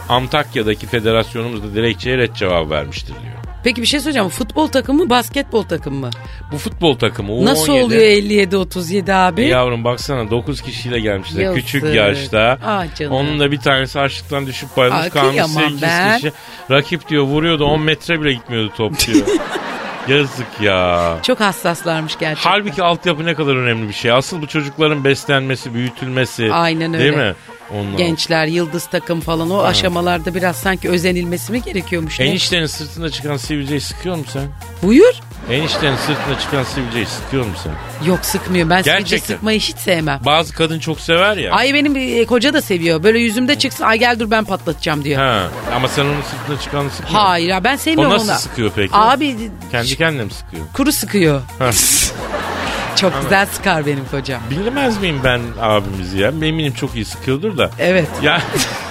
Antakya'daki 0.08 0.86
federasyonumuz 0.86 1.62
da 1.62 1.74
dilekçeye 1.74 2.18
red 2.18 2.34
cevap 2.34 2.70
vermiştir 2.70 3.14
diyor. 3.22 3.39
Peki 3.64 3.82
bir 3.82 3.86
şey 3.86 4.00
söyleyeceğim. 4.00 4.28
Futbol 4.28 4.66
takımı 4.66 5.04
mı 5.04 5.10
basketbol 5.10 5.62
takımı 5.62 6.00
mı? 6.00 6.10
Bu 6.52 6.58
futbol 6.58 6.98
takımı 6.98 7.32
U17. 7.32 7.44
Nasıl 7.44 7.72
oluyor 7.72 8.02
57-37 8.02 9.12
abi? 9.14 9.42
E 9.42 9.46
Yavrum 9.46 9.84
baksana 9.84 10.30
9 10.30 10.60
kişiyle 10.62 11.00
gelmişler 11.00 11.42
Yazık. 11.42 11.60
küçük 11.60 11.94
yaşta. 11.94 12.58
Ah 12.64 12.94
canım. 12.94 13.12
Onun 13.12 13.40
da 13.40 13.52
bir 13.52 13.58
tanesi 13.60 14.00
açlıktan 14.00 14.46
düşüp 14.46 14.76
bayılmış 14.76 15.02
Ay, 15.02 15.10
kalmış 15.10 15.30
kıyamam 15.30 15.62
8 15.62 15.82
ben. 15.82 16.16
kişi. 16.16 16.32
Rakip 16.70 17.08
diyor 17.08 17.24
vuruyordu 17.24 17.64
10 17.64 17.80
metre 17.82 18.20
bile 18.20 18.32
gitmiyordu 18.32 18.72
top 18.76 19.06
diyor. 19.06 19.26
Yazık 20.08 20.46
ya. 20.62 21.16
Çok 21.22 21.40
hassaslarmış 21.40 22.18
gerçekten. 22.18 22.50
Halbuki 22.50 22.82
altyapı 22.82 23.26
ne 23.26 23.34
kadar 23.34 23.56
önemli 23.56 23.88
bir 23.88 23.92
şey. 23.94 24.10
Asıl 24.12 24.42
bu 24.42 24.46
çocukların 24.46 25.04
beslenmesi, 25.04 25.74
büyütülmesi. 25.74 26.52
Aynen 26.52 26.92
Değil 26.92 27.04
öyle. 27.04 27.16
mi? 27.16 27.34
Onlar. 27.74 27.98
Gençler, 27.98 28.46
yıldız 28.46 28.86
takım 28.86 29.20
falan 29.20 29.50
o 29.50 29.62
aşamalarda 29.62 30.34
biraz 30.34 30.56
sanki 30.56 30.88
özenilmesi 30.88 31.52
mi 31.52 31.62
gerekiyormuş? 31.62 32.20
Ne? 32.20 32.26
Eniştenin 32.26 32.66
sırtında 32.66 33.10
çıkan 33.10 33.36
sivilceyi 33.36 33.80
sıkıyor 33.80 34.16
musun 34.16 34.30
sen? 34.32 34.48
Buyur. 34.88 35.12
Eniştenin 35.50 35.96
sırtında 35.96 36.38
çıkan 36.40 36.62
sivilceyi 36.64 37.06
sıkıyor 37.06 37.46
musun 37.46 37.70
sen? 38.00 38.08
Yok 38.08 38.18
sıkmıyor. 38.24 38.70
Ben 38.70 38.82
sivilce 38.82 38.98
Gerçekten. 38.98 39.34
sıkmayı 39.34 39.60
hiç 39.60 39.76
sevmem. 39.76 40.20
Bazı 40.26 40.54
kadın 40.54 40.78
çok 40.78 41.00
sever 41.00 41.36
ya. 41.36 41.52
Ay 41.52 41.74
benim 41.74 41.96
e, 41.96 42.24
koca 42.24 42.52
da 42.54 42.62
seviyor. 42.62 43.02
Böyle 43.02 43.18
yüzümde 43.18 43.58
çıksın. 43.58 43.84
Ay 43.84 43.98
gel 43.98 44.18
dur 44.20 44.30
ben 44.30 44.44
patlatacağım 44.44 45.04
diyor. 45.04 45.20
Ha, 45.20 45.48
ama 45.74 45.88
sen 45.88 46.04
onun 46.04 46.22
sırtına 46.22 46.60
çıkanı 46.60 46.90
sıkmıyor. 46.90 47.20
Hayır 47.22 47.48
ya 47.48 47.64
ben 47.64 47.74
O 47.74 47.78
sevmiyorum 47.78 48.14
nasıl 48.16 48.30
onu. 48.32 48.38
sıkıyor 48.38 48.70
peki? 48.76 48.94
Abi 48.94 49.36
Kendi 49.70 49.96
kendine 49.96 50.24
mi 50.24 50.30
sıkıyor? 50.32 50.62
kuru 50.72 50.92
sıkıyor. 50.92 51.40
Çok 52.96 53.22
güzel 53.22 53.46
sıkar 53.46 53.86
benim 53.86 54.04
kocam. 54.10 54.40
Bilemez 54.50 55.00
miyim 55.00 55.20
ben 55.24 55.40
abimizi 55.60 56.18
ya? 56.18 56.28
Eminim 56.28 56.72
çok 56.72 56.94
iyi 56.94 57.04
sıkıyordur 57.04 57.58
da. 57.58 57.70
Evet. 57.78 58.08
Ya 58.22 58.42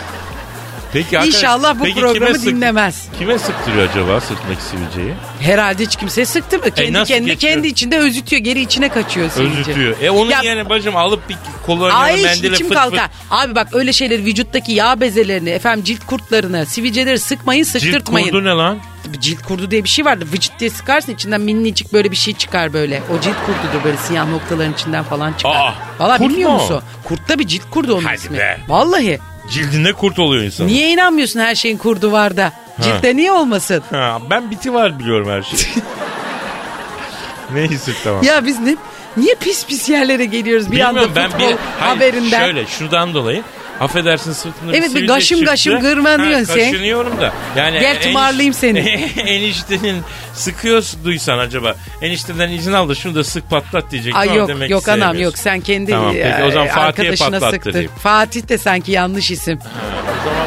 Peki 0.94 1.16
İnşallah 1.18 1.80
bu 1.80 1.84
peki 1.84 2.00
programı 2.00 2.14
kime 2.28 2.34
sık- 2.40 2.46
dinlemez. 2.46 3.08
Kime 3.20 3.40
sıktırıyor 3.40 3.90
acaba 3.90 4.22
sırtındaki 4.22 4.62
sivilceyi? 4.64 5.14
Herhalde 5.40 5.84
hiç 5.84 5.96
kimseye 5.96 6.26
sıktırmıyor. 6.26 6.76
Kendi 6.76 6.94
nasıl 6.94 7.14
kendi 7.14 7.26
geçiyor? 7.26 7.54
kendi 7.54 7.68
içinde 7.68 7.98
özütüyor. 7.98 8.42
Geri 8.42 8.62
içine 8.62 8.90
kaçıyor 8.90 9.30
sivilce. 9.30 9.60
Özütüyor. 9.60 9.96
E 10.02 10.10
onun 10.10 10.30
Ya- 10.32 10.42
yerine 10.42 10.70
bacım 10.70 10.96
alıp 10.96 11.30
bir 11.30 11.38
kolonya 11.66 11.96
Ay 11.96 12.22
mendile 12.22 12.54
içim 12.54 12.68
fıt 12.68 12.78
kalkar. 12.78 13.08
fıt. 13.08 13.12
Abi 13.32 13.56
bak 13.56 13.68
öyle 13.74 13.94
şeyleri 13.94 14.26
vücuttaki 14.26 14.72
yağ 14.72 15.02
bezelerini, 15.02 15.50
efendim 15.50 15.84
cilt 15.84 16.06
kurtlarını, 16.06 16.66
sivilceleri 16.66 17.20
sıkmayın, 17.20 17.64
Cilt 17.64 17.72
sıktırtmayın. 17.72 18.28
kurdu 18.28 18.44
ne 18.44 18.50
lan? 18.50 18.78
Cilt 19.20 19.42
kurdu 19.44 19.72
diye 19.72 19.84
bir 19.84 19.90
şey 19.90 20.06
vardı. 20.06 20.26
Vıcıt 20.34 20.60
diye 20.60 20.70
sıkarsın 20.70 21.14
içinden 21.14 21.42
minicik 21.42 21.94
böyle 21.94 22.12
bir 22.12 22.16
şey 22.16 22.34
çıkar 22.34 22.74
böyle. 22.74 23.02
O 23.18 23.22
cilt 23.22 23.36
kurdudur 23.46 23.84
böyle 23.84 23.98
siyah 23.98 24.30
noktaların 24.30 24.74
içinden 24.74 25.04
falan 25.04 25.34
çıkar. 25.34 25.50
Aa, 25.56 25.74
Valla 26.00 26.18
kurt 26.18 26.30
bilmiyor 26.30 26.50
mu 26.50 26.58
o? 26.58 26.62
musun? 26.62 26.82
Kurt 27.04 27.30
da 27.30 27.40
bir 27.40 27.48
cilt 27.48 27.70
kurdu 27.72 27.94
onun 27.96 28.04
Hadi 28.04 28.16
ismi. 28.16 28.38
be. 28.38 28.58
Vallahi. 28.68 29.20
Cildinde 29.50 29.94
kurt 29.94 30.20
oluyor 30.20 30.44
insan. 30.44 30.68
Niye 30.68 30.90
inanmıyorsun 30.90 31.40
her 31.40 31.56
şeyin 31.56 31.78
kurdu 31.78 32.12
var 32.12 32.38
da? 32.38 32.54
Ciltte 32.82 33.16
niye 33.16 33.32
olmasın? 33.32 33.84
Ha, 33.92 34.18
ben 34.30 34.52
biti 34.52 34.74
var 34.74 35.00
biliyorum 35.00 35.30
her 35.30 35.42
şeyi. 35.44 35.64
Neyse 37.54 37.92
tamam. 38.04 38.24
Ya 38.24 38.46
biz 38.46 38.60
ne 38.60 38.76
niye 39.18 39.36
pis 39.40 39.66
pis 39.66 39.90
yerlere 39.90 40.26
geliyoruz 40.26 40.72
bir 40.72 40.80
anda 40.80 40.90
Bilmiyorum 41.02 41.14
ben 41.16 41.30
futbol 41.30 41.46
bir 41.50 41.56
hayır, 41.80 41.96
haberinden? 41.96 42.40
şöyle 42.46 42.66
şuradan 42.66 43.14
dolayı 43.14 43.44
affedersin 43.80 44.32
sırtımda 44.34 44.78
Evet, 44.78 44.96
bir 44.96 45.08
gaşım 45.08 45.38
çıktı. 45.38 45.52
gaşım 45.52 45.80
gırmanıyorsun 45.80 46.44
sen. 46.54 46.72
Kaşınıyorum 46.72 47.18
da. 47.22 47.34
Yani 47.58 47.80
Gel 47.80 48.02
tımarlayayım 48.02 48.54
seni. 48.54 48.80
eniştenin 49.26 49.98
sıkıyor 50.34 50.84
duysan 51.04 51.38
acaba. 51.40 51.76
Enişteden 52.02 52.50
izin 52.52 52.74
al 52.74 52.90
da 52.90 52.96
şunu 52.96 53.16
da 53.16 53.24
sık 53.24 53.50
patlat 53.50 53.92
diyecek. 53.92 54.16
Ay 54.16 54.36
yok 54.36 54.48
demek 54.50 54.70
yok 54.70 54.88
anam 54.90 55.20
yok 55.20 55.38
sen 55.38 55.60
kendi 55.62 55.92
Tamam, 55.92 56.14
peki, 56.14 56.44
o 56.48 56.52
zaman 56.52 56.68
e, 56.68 56.70
Fatih'e 56.70 56.86
arkadaşına 56.86 57.30
patlattır 57.30 57.52
sıktır. 57.56 57.74
diyeyim. 57.74 57.92
Fatih 58.04 58.48
de 58.50 58.58
sanki 58.58 58.92
yanlış 58.92 59.32
isim. 59.32 59.60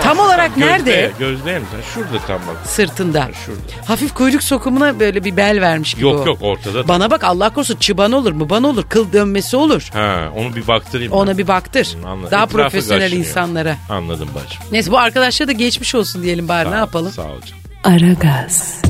Tam 0.02 0.18
olarak 0.18 0.54
gözde, 0.54 0.66
nerede? 0.66 1.10
Gözde 1.18 1.58
mi? 1.58 1.64
Şurada 1.94 2.18
tam 2.26 2.36
bak. 2.36 2.56
Sırtında. 2.66 3.28
Şurada. 3.46 3.60
Hafif 3.88 4.14
kuyruk 4.14 4.42
sokumuna 4.42 5.00
böyle 5.00 5.24
bir 5.24 5.36
bel 5.36 5.60
vermiş 5.60 5.94
gibi 5.94 6.02
Yok 6.04 6.20
o. 6.22 6.26
yok 6.26 6.38
ortada. 6.42 6.88
Bana 6.88 7.10
bak 7.10 7.24
Allah 7.24 7.50
korusun 7.54 7.76
çıban 7.76 8.12
olur 8.12 8.32
mu? 8.32 8.50
Ban 8.50 8.62
olur. 8.62 8.84
Kıl 8.88 9.12
dönmesi 9.12 9.56
olur. 9.56 9.88
Ha, 9.92 10.28
onu 10.36 10.56
bir 10.56 10.66
baktırayım. 10.66 11.12
ben. 11.12 11.16
Ona 11.16 11.38
bir 11.38 11.48
baktır. 11.48 11.96
Anladım. 12.06 12.30
Daha 12.30 12.44
Etrafı 12.44 12.56
profesyonel. 12.62 13.12
İnsanlara. 13.28 13.76
Anladım 13.88 14.28
bacım. 14.34 14.58
Neyse 14.72 14.90
bu 14.90 14.98
arkadaşlara 14.98 15.48
da 15.48 15.52
geçmiş 15.52 15.94
olsun 15.94 16.22
diyelim 16.22 16.48
bari 16.48 16.70
ne 16.70 16.74
yapalım. 16.76 17.12
Sağ 17.12 17.22
ol 17.22 17.40
canım. 17.46 17.62
Aragaz, 17.84 18.82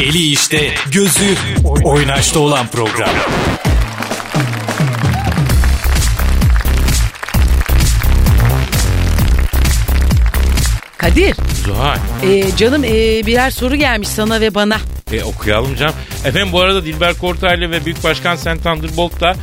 Eli 0.00 0.30
işte, 0.30 0.70
gözü 0.90 1.34
oynaşta 1.84 2.38
olan 2.40 2.66
program. 2.66 3.08
Kadir 10.98 11.36
Zuhal. 11.64 11.96
e, 12.22 12.56
canım 12.56 12.84
e, 12.84 13.26
birer 13.26 13.50
soru 13.50 13.76
gelmiş 13.76 14.08
sana 14.08 14.40
ve 14.40 14.54
bana. 14.54 14.76
E, 15.12 15.24
okuyalım 15.24 15.76
canım. 15.76 15.94
Efendim 16.24 16.48
bu 16.52 16.60
arada 16.60 16.84
Dilber 16.84 17.14
Kortaylı 17.14 17.70
ve 17.70 17.84
Büyük 17.84 18.04
Başkan 18.04 18.36
Sen 18.36 18.58
Thunderbolt 18.58 19.20
da 19.20 19.34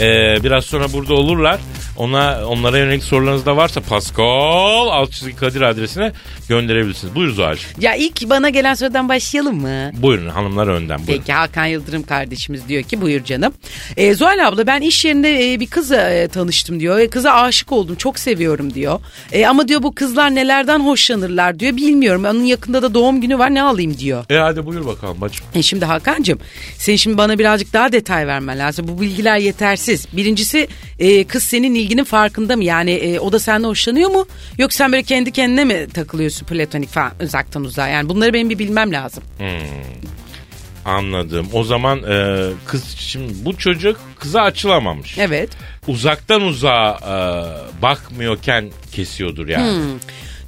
e, 0.00 0.36
biraz 0.44 0.64
sonra 0.64 0.92
burada 0.92 1.14
olurlar. 1.14 1.60
Ona 1.96 2.46
onlara 2.46 2.78
yönelik 2.78 3.04
sorularınız 3.04 3.46
da 3.46 3.56
varsa 3.56 3.80
Pascal 3.80 4.88
Alçızı 4.88 5.36
Kadir 5.36 5.60
adresine 5.60 6.12
gönderebilirsiniz. 6.48 7.14
Buyur 7.14 7.30
Zuhal'cığım. 7.30 7.70
Ya 7.80 7.94
ilk 7.94 8.30
bana 8.30 8.48
gelen 8.48 8.74
sorudan 8.74 9.08
başlayalım 9.08 9.60
mı? 9.60 9.90
Buyurun 9.94 10.28
hanımlar 10.28 10.66
önden 10.66 10.98
buyurun. 10.98 11.06
Peki 11.06 11.32
Hakan 11.32 11.66
Yıldırım 11.66 12.02
kardeşimiz 12.02 12.68
diyor 12.68 12.82
ki 12.82 13.00
buyur 13.00 13.24
canım. 13.24 13.54
E, 13.96 14.14
Zuhal 14.14 14.46
abla 14.48 14.66
ben 14.66 14.80
iş 14.80 15.04
yerinde 15.04 15.52
e, 15.52 15.60
bir 15.60 15.66
kızla 15.66 16.10
e, 16.10 16.28
tanıştım 16.28 16.80
diyor. 16.80 16.98
E, 16.98 17.10
kıza 17.10 17.32
aşık 17.32 17.72
oldum 17.72 17.96
çok 17.96 18.18
seviyorum 18.18 18.74
diyor. 18.74 19.00
E, 19.32 19.46
ama 19.46 19.68
diyor 19.68 19.82
bu 19.82 19.94
kızlar 19.94 20.34
nelerden 20.34 20.80
hoşlanırlar 20.80 21.60
diyor 21.60 21.76
bilmiyorum. 21.76 22.24
Onun 22.24 22.44
yakında 22.44 22.82
da 22.82 22.94
doğum 22.94 23.20
günü 23.20 23.38
var 23.38 23.54
ne 23.54 23.62
alayım 23.62 23.98
diyor. 23.98 24.24
E 24.30 24.36
hadi 24.36 24.66
buyur 24.66 24.86
bakalım 24.86 25.20
bacım. 25.20 25.44
E 25.54 25.62
şimdi 25.62 25.84
Hakan'cığım 25.84 26.38
sen 26.78 26.96
şimdi 26.96 27.18
bana 27.18 27.38
birazcık 27.38 27.72
daha 27.72 27.92
detay 27.92 28.26
vermen 28.26 28.58
lazım. 28.58 28.88
Bu 28.88 29.00
bilgiler 29.00 29.38
yetersiz. 29.38 30.06
Birincisi 30.12 30.68
e, 30.98 31.24
kız 31.24 31.42
seninle 31.42 31.83
ilginin 31.84 32.04
farkında 32.04 32.56
mı? 32.56 32.64
Yani 32.64 32.90
e, 32.90 33.18
o 33.20 33.32
da 33.32 33.38
senden 33.38 33.68
hoşlanıyor 33.68 34.10
mu? 34.10 34.26
Yoksa 34.58 34.76
sen 34.76 34.92
böyle 34.92 35.02
kendi 35.02 35.32
kendine 35.32 35.64
mi 35.64 35.86
takılıyorsun 35.94 36.46
platonik 36.46 36.88
falan 36.88 37.12
uzaktan 37.22 37.64
uzağa? 37.64 37.88
Yani 37.88 38.08
bunları 38.08 38.32
benim 38.32 38.50
bir 38.50 38.58
bilmem 38.58 38.92
lazım. 38.92 39.22
Anladım. 40.84 41.48
O 41.52 41.64
zaman 41.64 42.02
e, 42.02 42.48
kız 42.66 42.96
şimdi 42.98 43.32
bu 43.44 43.58
çocuk 43.58 44.00
kıza 44.18 44.42
açılamamış. 44.42 45.18
Evet. 45.18 45.50
Uzaktan 45.86 46.42
uzağa 46.42 46.98
e, 47.02 47.82
bakmıyorken 47.82 48.70
kesiyordur 48.92 49.48
yani. 49.48 49.78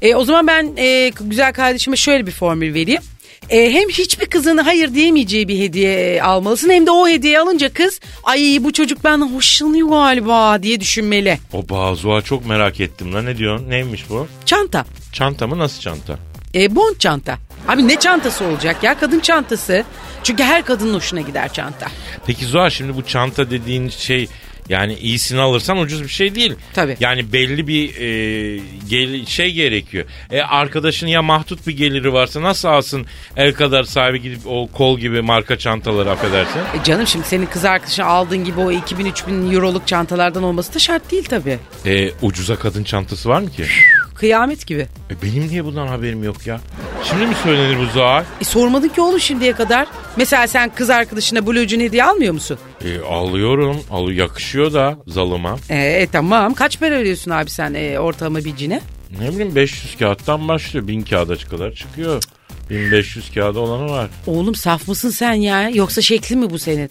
E, 0.02 0.14
o 0.14 0.24
zaman 0.24 0.46
ben 0.46 0.72
e, 0.76 1.12
güzel 1.20 1.52
kardeşime 1.52 1.96
şöyle 1.96 2.26
bir 2.26 2.32
formül 2.32 2.74
vereyim. 2.74 3.02
E, 3.50 3.72
hem 3.72 3.88
hiçbir 3.88 4.26
kızın 4.26 4.56
hayır 4.58 4.94
diyemeyeceği 4.94 5.48
bir 5.48 5.58
hediye 5.58 6.22
almalısın 6.22 6.70
hem 6.70 6.86
de 6.86 6.90
o 6.90 7.08
hediye 7.08 7.40
alınca 7.40 7.72
kız 7.72 8.00
ay 8.24 8.58
bu 8.60 8.72
çocuk 8.72 9.04
benden 9.04 9.26
hoşlanıyor 9.34 9.88
galiba 9.88 10.62
diye 10.62 10.80
düşünmeli. 10.80 11.38
O 11.52 11.68
bazuğa 11.68 12.22
çok 12.22 12.46
merak 12.46 12.80
ettim 12.80 13.14
lan. 13.14 13.26
Ne 13.26 13.38
diyorsun? 13.38 13.70
Neymiş 13.70 14.10
bu? 14.10 14.26
Çanta. 14.44 14.84
Çanta 15.12 15.46
mı? 15.46 15.58
Nasıl 15.58 15.80
çanta? 15.80 16.18
E, 16.54 16.76
bond 16.76 16.96
çanta. 16.98 17.38
Abi 17.68 17.88
ne 17.88 17.98
çantası 18.00 18.44
olacak 18.44 18.82
ya 18.82 18.98
kadın 18.98 19.20
çantası. 19.20 19.84
Çünkü 20.22 20.42
her 20.42 20.64
kadının 20.64 20.94
hoşuna 20.94 21.20
gider 21.20 21.52
çanta. 21.52 21.86
Peki 22.26 22.46
Zuhal 22.46 22.70
şimdi 22.70 22.96
bu 22.96 23.02
çanta 23.02 23.50
dediğin 23.50 23.88
şey 23.88 24.28
yani 24.68 24.94
iyisini 24.94 25.40
alırsan 25.40 25.78
ucuz 25.78 26.02
bir 26.02 26.08
şey 26.08 26.34
değil. 26.34 26.54
Tabii. 26.74 26.96
Yani 27.00 27.32
belli 27.32 27.66
bir 27.66 27.88
e, 28.00 28.60
gel- 28.88 29.26
şey 29.26 29.52
gerekiyor. 29.52 30.04
E, 30.30 30.40
arkadaşın 30.40 31.06
ya 31.06 31.22
mahdut 31.22 31.66
bir 31.66 31.76
geliri 31.76 32.12
varsa 32.12 32.42
nasıl 32.42 32.68
alsın 32.68 33.06
el 33.36 33.52
kadar 33.54 33.82
sahibi 33.84 34.22
gidip 34.22 34.40
o 34.46 34.66
kol 34.72 34.98
gibi 34.98 35.22
marka 35.22 35.58
çantaları 35.58 36.10
affedersin. 36.10 36.58
E 36.80 36.84
canım 36.84 37.06
şimdi 37.06 37.26
senin 37.26 37.46
kız 37.46 37.64
arkadaşın 37.64 38.02
aldığın 38.02 38.44
gibi 38.44 38.60
o 38.60 38.72
2000-3000 38.72 39.54
euroluk 39.54 39.86
çantalardan 39.86 40.42
olması 40.42 40.74
da 40.74 40.78
şart 40.78 41.10
değil 41.12 41.24
tabii. 41.24 41.58
E, 41.86 42.10
ucuza 42.22 42.56
kadın 42.56 42.84
çantası 42.84 43.28
var 43.28 43.40
mı 43.40 43.50
ki? 43.50 43.64
Kıyamet 44.16 44.66
gibi. 44.66 44.86
E, 45.10 45.22
benim 45.22 45.48
niye 45.48 45.64
bundan 45.64 45.86
haberim 45.86 46.24
yok 46.24 46.46
ya? 46.46 46.60
Şimdi 47.04 47.26
mi 47.26 47.34
söylenir 47.42 47.78
bu 47.78 47.84
Zuhal? 47.84 48.24
E 48.40 48.44
sormadın 48.44 48.88
ki 48.88 49.00
oğlum 49.00 49.20
şimdiye 49.20 49.52
kadar. 49.52 49.86
Mesela 50.16 50.46
sen 50.46 50.70
kız 50.74 50.90
arkadaşına 50.90 51.46
Blue 51.46 51.68
Jean 51.68 51.80
hediye 51.80 52.04
almıyor 52.04 52.34
musun? 52.34 52.58
E, 52.84 53.00
alıyorum. 53.00 53.80
Alı 53.90 54.12
yakışıyor 54.12 54.72
da 54.72 54.98
zalıma. 55.06 55.56
E, 55.68 55.76
e, 55.76 56.06
tamam 56.06 56.54
kaç 56.54 56.80
para 56.80 56.90
veriyorsun 56.90 57.30
abi 57.30 57.50
sen 57.50 57.74
e, 57.74 57.98
ortalama 57.98 58.38
bir 58.38 58.56
cine? 58.56 58.80
Ne 59.20 59.28
bileyim 59.28 59.54
500 59.54 59.96
kağıttan 59.98 60.48
başlıyor. 60.48 60.88
1000 60.88 61.02
kağıda 61.02 61.36
kadar 61.36 61.72
çıkıyor. 61.72 62.22
1500 62.70 63.30
kağıda 63.34 63.60
olanı 63.60 63.90
var. 63.90 64.08
Oğlum 64.26 64.54
saf 64.54 64.88
mısın 64.88 65.10
sen 65.10 65.32
ya? 65.32 65.68
Yoksa 65.68 66.02
şekli 66.02 66.36
mi 66.36 66.50
bu 66.50 66.58
senin? 66.58 66.90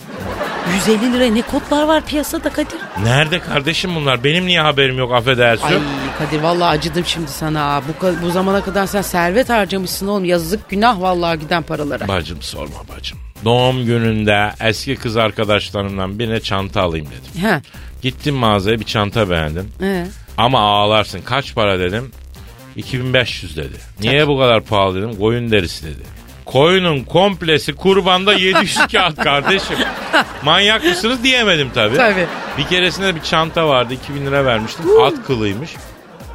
150 0.75 1.13
liraya 1.13 1.33
ne 1.33 1.41
kodlar 1.41 1.83
var 1.87 2.05
piyasada 2.05 2.49
Kadir? 2.49 2.77
Nerede 3.03 3.39
kardeşim 3.39 3.95
bunlar? 3.95 4.23
Benim 4.23 4.45
niye 4.45 4.61
haberim 4.61 4.97
yok 4.97 5.13
affedersin? 5.13 5.65
Ay 5.65 5.73
Kadir 6.19 6.39
vallahi 6.41 6.77
acıdım 6.77 7.05
şimdi 7.05 7.31
sana. 7.31 7.81
Bu, 8.01 8.07
bu 8.25 8.31
zamana 8.31 8.63
kadar 8.63 8.85
sen 8.87 9.01
servet 9.01 9.49
harcamışsın 9.49 10.07
oğlum. 10.07 10.25
Yazık 10.25 10.69
günah 10.69 11.01
vallahi 11.01 11.39
giden 11.39 11.63
paralara. 11.63 12.07
Bacım 12.07 12.41
sorma 12.41 12.77
bacım. 12.97 13.17
Doğum 13.45 13.85
gününde 13.85 14.51
eski 14.61 14.95
kız 14.95 15.17
arkadaşlarımdan 15.17 16.19
birine 16.19 16.39
çanta 16.39 16.81
alayım 16.81 17.07
dedim. 17.07 17.49
He. 17.49 17.61
Gittim 18.01 18.35
mağazaya 18.35 18.79
bir 18.79 18.85
çanta 18.85 19.29
beğendim. 19.29 19.69
He. 19.79 20.05
Ama 20.37 20.59
ağlarsın 20.59 21.21
kaç 21.25 21.55
para 21.55 21.79
dedim. 21.79 22.11
2500 22.75 23.57
dedi. 23.57 23.75
Niye 24.01 24.27
bu 24.27 24.39
kadar 24.39 24.61
pahalı 24.61 24.97
dedim. 24.97 25.15
Koyun 25.19 25.51
derisi 25.51 25.85
dedi. 25.85 26.03
Koyunun 26.45 27.03
komplesi 27.03 27.73
kurbanda 27.75 28.33
700 28.33 28.77
kağıt 28.91 29.15
kardeşim. 29.23 29.77
Manyak 30.43 30.83
mısınız 30.83 31.23
diyemedim 31.23 31.69
tabii. 31.73 31.95
Tabii. 31.97 32.27
Bir 32.57 32.63
keresinde 32.63 33.15
bir 33.15 33.21
çanta 33.21 33.67
vardı 33.67 33.93
2000 33.93 34.25
lira 34.25 34.45
vermiştim. 34.45 34.85
At 35.03 35.13
kılıymış. 35.27 35.69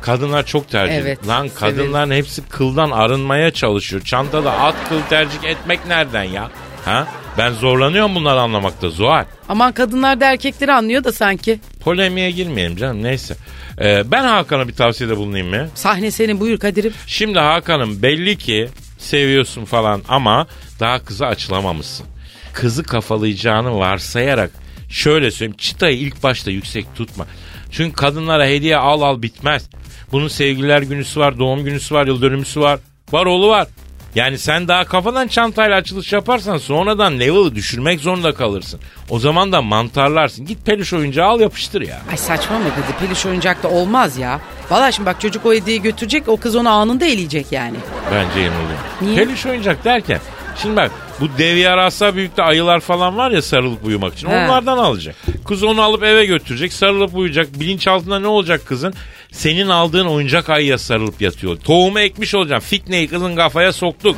Kadınlar 0.02 0.46
çok 0.46 0.68
tercih. 0.68 0.94
Evet, 0.96 1.28
Lan 1.28 1.48
kadınların 1.48 2.10
hepsi 2.10 2.42
kıldan 2.48 2.90
arınmaya 2.90 3.50
çalışıyor. 3.50 4.02
Çantada 4.02 4.52
at 4.52 4.74
kıl 4.88 5.00
tercih 5.08 5.44
etmek 5.44 5.86
nereden 5.86 6.22
ya? 6.22 6.50
Ha? 6.84 7.06
Ben 7.38 7.52
zorlanıyorum 7.52 8.14
bunları 8.14 8.40
anlamakta 8.40 8.90
Zuhal. 8.90 9.24
Aman 9.48 9.72
kadınlar 9.72 10.20
da 10.20 10.30
erkekleri 10.32 10.72
anlıyor 10.72 11.04
da 11.04 11.12
sanki. 11.12 11.60
Polemiğe 11.80 12.30
girmeyelim 12.30 12.76
canım 12.76 13.02
neyse. 13.02 13.36
Ee, 13.80 14.02
ben 14.10 14.24
Hakan'a 14.24 14.68
bir 14.68 14.74
tavsiyede 14.74 15.16
bulunayım 15.16 15.48
mı? 15.48 15.68
Sahne 15.74 16.10
senin 16.10 16.40
buyur 16.40 16.58
Kadir'im. 16.58 16.92
Şimdi 17.06 17.38
Hakan'ım 17.38 18.02
belli 18.02 18.36
ki 18.38 18.68
seviyorsun 18.98 19.64
falan 19.64 20.02
ama 20.08 20.46
daha 20.80 21.04
kıza 21.04 21.26
açılamamışsın. 21.26 22.06
Kızı 22.52 22.82
kafalayacağını 22.82 23.78
varsayarak 23.78 24.50
şöyle 24.88 25.30
söyleyeyim 25.30 25.56
çıtayı 25.56 25.98
ilk 25.98 26.22
başta 26.22 26.50
yüksek 26.50 26.86
tutma. 26.94 27.26
Çünkü 27.70 27.92
kadınlara 27.96 28.46
hediye 28.46 28.76
al 28.76 29.00
al 29.02 29.22
bitmez. 29.22 29.70
Bunun 30.12 30.28
sevgililer 30.28 30.82
günüsü 30.82 31.20
var, 31.20 31.38
doğum 31.38 31.64
günüsü 31.64 31.94
var, 31.94 32.06
yıl 32.06 32.22
dönümüsü 32.22 32.60
var. 32.60 32.80
Var 33.12 33.26
oğlu 33.26 33.48
var. 33.48 33.68
Yani 34.14 34.38
sen 34.38 34.68
daha 34.68 34.84
kafadan 34.84 35.28
çantayla 35.28 35.76
açılış 35.76 36.12
yaparsan 36.12 36.56
sonradan 36.58 37.20
level'ı 37.20 37.54
düşürmek 37.54 38.00
zorunda 38.00 38.34
kalırsın. 38.34 38.80
O 39.10 39.18
zaman 39.18 39.52
da 39.52 39.62
mantarlarsın. 39.62 40.46
Git 40.46 40.66
peluş 40.66 40.92
oyuncağı 40.92 41.28
al 41.28 41.40
yapıştır 41.40 41.80
ya. 41.82 42.00
Ay 42.10 42.16
saçmalama 42.16 42.68
Kadir. 42.70 43.06
Peluş 43.06 43.26
oyuncak 43.26 43.62
da 43.62 43.68
olmaz 43.68 44.16
ya. 44.18 44.40
Valla 44.70 44.92
şimdi 44.92 45.06
bak 45.06 45.20
çocuk 45.20 45.46
o 45.46 45.54
hediyeyi 45.54 45.82
götürecek 45.82 46.28
o 46.28 46.36
kız 46.36 46.56
onu 46.56 46.68
anında 46.68 47.04
eleyecek 47.04 47.46
yani. 47.52 47.76
Bence 48.14 48.40
yanılıyor. 48.40 48.78
Niye? 49.02 49.14
Peluş 49.16 49.46
oyuncak 49.46 49.84
derken 49.84 50.20
şimdi 50.62 50.76
bak 50.76 50.90
bu 51.20 51.28
dev 51.38 51.56
yarasa 51.56 52.14
büyükte 52.14 52.42
ayılar 52.42 52.80
falan 52.80 53.16
var 53.16 53.30
ya 53.30 53.42
sarılıp 53.42 53.84
uyumak 53.84 54.14
için 54.14 54.28
He. 54.28 54.36
onlardan 54.36 54.78
alacak. 54.78 55.16
Kız 55.48 55.62
onu 55.62 55.82
alıp 55.82 56.02
eve 56.02 56.26
götürecek 56.26 56.72
sarılıp 56.72 57.16
uyuyacak. 57.16 57.60
Bilinçaltında 57.60 58.18
ne 58.20 58.26
olacak 58.26 58.66
kızın? 58.66 58.94
Senin 59.32 59.68
aldığın 59.68 60.06
oyuncak 60.06 60.50
ayıya 60.50 60.78
sarılıp 60.78 61.20
yatıyor. 61.20 61.56
Tohumu 61.56 62.00
ekmiş 62.00 62.34
olacaksın. 62.34 62.68
Fitneyi 62.68 63.08
kızın 63.08 63.36
kafaya 63.36 63.72
soktuk. 63.72 64.16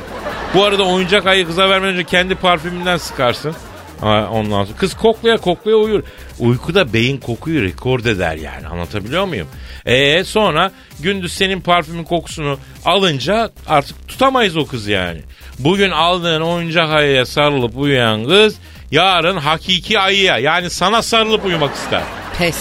Bu 0.53 0.63
arada 0.63 0.83
oyuncak 0.83 1.25
ayı 1.27 1.47
kıza 1.47 1.69
vermeden 1.69 1.93
önce 1.93 2.03
kendi 2.03 2.35
parfümünden 2.35 2.97
sıkarsın. 2.97 3.55
Ha, 4.01 4.29
ondan 4.31 4.63
sonra 4.65 4.77
kız 4.77 4.93
koklaya 4.93 5.37
koklaya 5.37 5.77
uyur. 5.77 6.03
Uykuda 6.39 6.93
beyin 6.93 7.17
kokuyu 7.17 7.61
rekord 7.61 8.05
eder 8.05 8.35
yani 8.35 8.67
anlatabiliyor 8.67 9.25
muyum? 9.25 9.47
Ee 9.85 10.23
sonra 10.23 10.71
gündüz 10.99 11.33
senin 11.33 11.61
parfümün 11.61 12.03
kokusunu 12.03 12.57
alınca 12.85 13.51
artık 13.67 14.07
tutamayız 14.07 14.57
o 14.57 14.65
kızı 14.65 14.91
yani. 14.91 15.21
Bugün 15.59 15.91
aldığın 15.91 16.41
oyuncak 16.41 16.89
ayıya 16.89 17.25
sarılıp 17.25 17.77
uyuyan 17.77 18.27
kız 18.27 18.55
yarın 18.91 19.37
hakiki 19.37 19.99
ayıya 19.99 20.37
yani 20.37 20.69
sana 20.69 21.01
sarılıp 21.01 21.45
uyumak 21.45 21.75
ister. 21.75 22.03
Pes. 22.37 22.57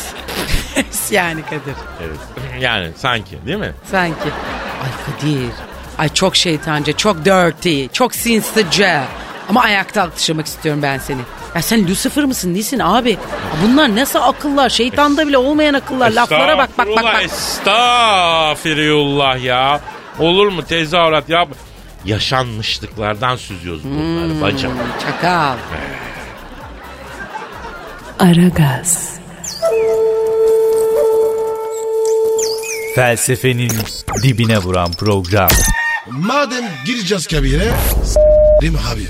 Yani 1.12 1.42
Kadir. 1.42 1.74
Evet. 2.06 2.18
Yani 2.60 2.90
sanki 2.96 3.38
değil 3.46 3.58
mi? 3.58 3.72
Sanki. 3.90 4.28
Ay 4.82 4.88
Kadir. 5.06 5.50
Ay 5.98 6.08
çok 6.08 6.36
şeytanca, 6.36 6.96
çok 6.96 7.24
dirty, 7.24 7.86
çok 7.92 8.14
sinsice. 8.14 9.00
Ama 9.48 9.62
ayakta 9.62 10.02
alkışlamak 10.02 10.46
istiyorum 10.46 10.82
ben 10.82 10.98
seni. 10.98 11.20
Ya 11.54 11.62
sen 11.62 11.88
Lucifer 11.88 12.24
mısın 12.24 12.54
nesin 12.54 12.78
abi? 12.78 13.18
Bunlar 13.64 13.96
nasıl 13.96 14.18
akıllar? 14.22 14.68
Şeytanda 14.70 15.28
bile 15.28 15.38
olmayan 15.38 15.74
akıllar. 15.74 16.10
Laflara 16.10 16.58
bak 16.58 16.70
bak 16.78 16.88
bak 16.96 17.04
bak. 17.04 17.22
Estağfirullah 17.22 19.42
ya. 19.44 19.80
Olur 20.18 20.48
mu 20.48 20.64
tezahürat 20.64 21.28
yap. 21.28 21.48
Yaşanmışlıklardan 22.04 23.36
süzüyoruz 23.36 23.84
bunları 23.84 24.40
bacım. 24.40 24.72
Çakal. 25.06 25.56
Aragaz, 28.18 29.16
Felsefenin 32.94 33.72
dibine 34.22 34.58
vuran 34.58 34.92
program. 34.92 35.48
Madem 36.10 36.64
gireceğiz 36.86 37.26
kabire 37.26 37.72
s**rim 38.04 38.74
abi. 38.92 39.06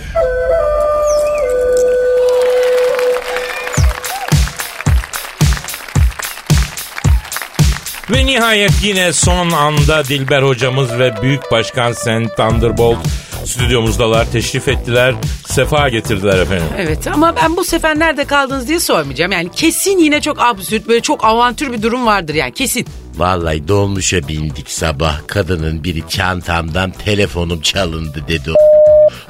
Ve 8.10 8.26
nihayet 8.26 8.72
yine 8.82 9.12
son 9.12 9.50
anda 9.50 10.04
Dilber 10.04 10.42
hocamız 10.42 10.98
ve 10.98 11.22
Büyük 11.22 11.52
Başkan 11.52 11.92
Sen 11.92 12.28
Thunderbolt 12.28 12.98
stüdyomuzdalar. 13.46 14.32
Teşrif 14.32 14.68
ettiler. 14.68 15.14
Sefa 15.46 15.88
getirdiler 15.88 16.38
efendim. 16.38 16.66
Evet 16.78 17.06
ama 17.06 17.36
ben 17.36 17.56
bu 17.56 17.64
sefer 17.64 17.98
nerede 17.98 18.24
kaldınız 18.24 18.68
diye 18.68 18.80
sormayacağım. 18.80 19.32
Yani 19.32 19.50
kesin 19.50 19.98
yine 19.98 20.20
çok 20.20 20.40
absürt 20.40 20.88
böyle 20.88 21.00
çok 21.00 21.24
avantür 21.24 21.72
bir 21.72 21.82
durum 21.82 22.06
vardır 22.06 22.34
yani 22.34 22.52
kesin. 22.52 22.86
Vallahi 23.16 23.68
dolmuşa 23.68 24.28
bindik 24.28 24.70
sabah. 24.70 25.20
Kadının 25.26 25.84
biri 25.84 26.08
çantamdan 26.08 26.90
telefonum 26.90 27.60
çalındı 27.60 28.24
dedi. 28.28 28.50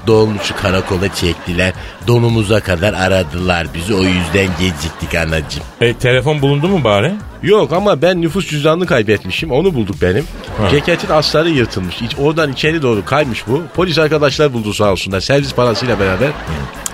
Dolmuşu 0.07 0.57
karakola 0.57 1.15
çektiler. 1.15 1.73
Donumuza 2.07 2.61
kadar 2.61 2.95
aradılar 2.95 3.67
bizi. 3.75 3.95
O 3.95 4.03
yüzden 4.03 4.49
geciktik 4.61 5.15
anacığım. 5.15 5.63
E, 5.81 5.95
telefon 5.95 6.43
bulundu 6.43 6.69
mu 6.69 6.85
bari? 6.85 7.13
Yok 7.43 7.73
ama 7.73 8.03
ben 8.03 8.23
nüfus 8.23 8.49
cüzdanını 8.49 8.87
kaybetmişim. 8.87 9.51
Onu 9.51 9.75
bulduk 9.75 9.97
benim. 10.03 10.25
Ceketin 10.71 11.09
asları 11.09 11.51
yırtılmış. 11.51 12.03
İç, 12.03 12.17
oradan 12.19 12.53
içeri 12.53 12.83
doğru 12.83 13.05
kaymış 13.05 13.47
bu. 13.47 13.63
Polis 13.75 13.99
arkadaşlar 13.99 14.53
buldu 14.53 14.75
sağ 14.75 14.93
olsunlar. 14.93 15.21
Servis 15.21 15.55
parasıyla 15.55 16.01
beraber. 16.01 16.29
Allah 16.29 16.92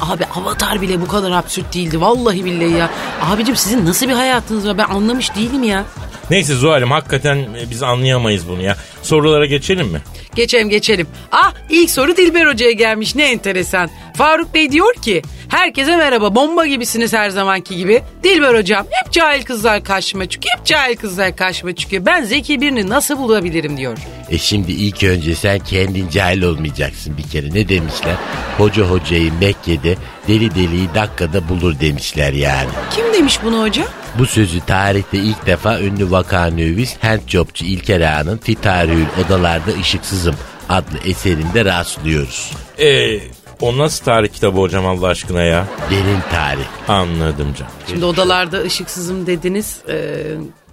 Abi 0.00 0.24
Avatar 0.26 0.80
bile 0.80 1.00
bu 1.00 1.06
kadar 1.08 1.30
absürt 1.30 1.74
değildi. 1.74 2.00
Vallahi 2.00 2.44
billahi 2.44 2.70
ya. 2.70 2.90
Abicim 3.22 3.56
sizin 3.56 3.86
nasıl 3.86 4.08
bir 4.08 4.12
hayatınız 4.12 4.68
var 4.68 4.78
ben 4.78 4.84
anlamış 4.88 5.34
değilim 5.36 5.62
ya. 5.62 5.84
Neyse 6.30 6.54
Zuhal'im 6.54 6.90
hakikaten 6.90 7.46
biz 7.70 7.82
anlayamayız 7.82 8.48
bunu 8.48 8.62
ya. 8.62 8.76
Sorulara 9.02 9.46
geçelim 9.46 9.88
mi? 9.88 10.00
Geçelim 10.34 10.68
geçelim. 10.68 11.06
Ah 11.32 11.52
ilk 11.70 11.90
soru 11.90 12.16
Dilber 12.16 12.46
Hoca'ya 12.46 12.72
gelmiş 12.72 13.14
ne 13.14 13.30
enteresan. 13.30 13.90
Faruk 14.16 14.54
Bey 14.54 14.72
diyor 14.72 14.94
ki 14.94 15.22
herkese 15.52 15.96
merhaba 15.96 16.34
bomba 16.34 16.66
gibisiniz 16.66 17.12
her 17.12 17.30
zamanki 17.30 17.76
gibi. 17.76 18.02
Dilber 18.24 18.54
Hocam 18.54 18.86
hep 18.90 19.12
cahil 19.12 19.42
kızlar 19.42 19.84
karşıma 19.84 20.28
çıkıyor. 20.28 20.54
Hep 20.58 20.66
cahil 20.66 20.96
kızlar 20.96 21.36
karşıma 21.36 21.74
çıkıyor. 21.74 22.06
Ben 22.06 22.24
zeki 22.24 22.60
birini 22.60 22.88
nasıl 22.88 23.18
bulabilirim 23.18 23.76
diyor. 23.76 23.98
E 24.30 24.38
şimdi 24.38 24.72
ilk 24.72 25.02
önce 25.02 25.34
sen 25.34 25.58
kendin 25.58 26.08
cahil 26.08 26.42
olmayacaksın 26.42 27.16
bir 27.18 27.22
kere. 27.22 27.54
Ne 27.54 27.68
demişler? 27.68 28.14
Hoca 28.58 28.82
hocayı 28.82 29.32
Mekke'de 29.40 29.96
deli 30.28 30.54
deliyi 30.54 30.88
dakikada 30.94 31.48
bulur 31.48 31.80
demişler 31.80 32.32
yani. 32.32 32.70
Kim 32.90 33.12
demiş 33.14 33.38
bunu 33.44 33.62
hocam? 33.62 33.86
Bu 34.18 34.26
sözü 34.26 34.60
tarihte 34.60 35.18
ilk 35.18 35.46
defa 35.46 35.80
ünlü 35.80 36.10
vakanüvis 36.10 36.96
handjobçu 37.02 37.64
İlker 37.64 38.00
Ağa'nın 38.00 38.38
Fitarül 38.38 39.06
Odalarda 39.26 39.72
Işıksızım 39.72 40.34
adlı 40.68 40.98
eserinde 41.06 41.64
rastlıyoruz. 41.64 42.50
Ee, 42.78 43.18
o 43.62 43.78
nasıl 43.78 44.04
tarih 44.04 44.28
kitabı 44.28 44.58
hocam 44.58 44.86
Allah 44.86 45.06
aşkına 45.06 45.42
ya? 45.42 45.66
Derin 45.90 46.18
tarih. 46.30 46.64
Anladım 46.88 47.54
canım. 47.58 47.72
Şimdi 47.88 48.04
odalarda 48.04 48.62
ışıksızım 48.62 49.26
dediniz. 49.26 49.78
Ee, 49.88 50.22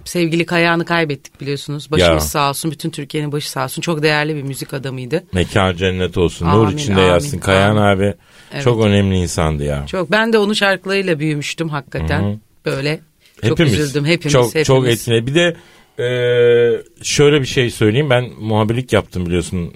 sevgili 0.04 0.46
Kayağan'ı 0.46 0.84
kaybettik 0.84 1.40
biliyorsunuz. 1.40 1.90
Başımız 1.90 2.24
Ya. 2.24 2.28
sağ 2.28 2.48
olsun. 2.50 2.70
Bütün 2.70 2.90
Türkiye'nin 2.90 3.32
başı 3.32 3.50
sağ 3.50 3.64
olsun. 3.64 3.82
Çok 3.82 4.02
değerli 4.02 4.36
bir 4.36 4.42
müzik 4.42 4.74
adamıydı. 4.74 5.24
Mekan 5.32 5.76
cennet 5.76 6.18
olsun. 6.18 6.46
Amin, 6.46 6.64
Nur 6.64 6.72
içinde 6.72 7.00
amin, 7.00 7.08
yatsın. 7.08 7.38
Kayan 7.38 7.76
amin. 7.76 7.80
abi 7.96 8.14
Evet. 8.52 8.64
çok 8.64 8.84
önemli 8.84 9.16
insandı 9.16 9.64
ya. 9.64 9.86
Çok 9.86 10.10
ben 10.10 10.32
de 10.32 10.38
onun 10.38 10.52
şarkılarıyla 10.52 11.18
büyümüştüm 11.18 11.68
hakikaten. 11.68 12.40
Böyle 12.66 13.00
çok 13.48 13.60
üzüldüm 13.60 14.04
hepimiz. 14.04 14.32
Çok, 14.32 14.48
hepimiz. 14.48 14.66
çok 14.66 14.88
etkili. 14.88 15.26
Bir 15.26 15.34
de 15.34 15.56
e, 16.00 16.82
şöyle 17.02 17.40
bir 17.40 17.46
şey 17.46 17.70
söyleyeyim. 17.70 18.10
Ben 18.10 18.24
muhabirlik 18.40 18.92
yaptım 18.92 19.26
biliyorsun. 19.26 19.72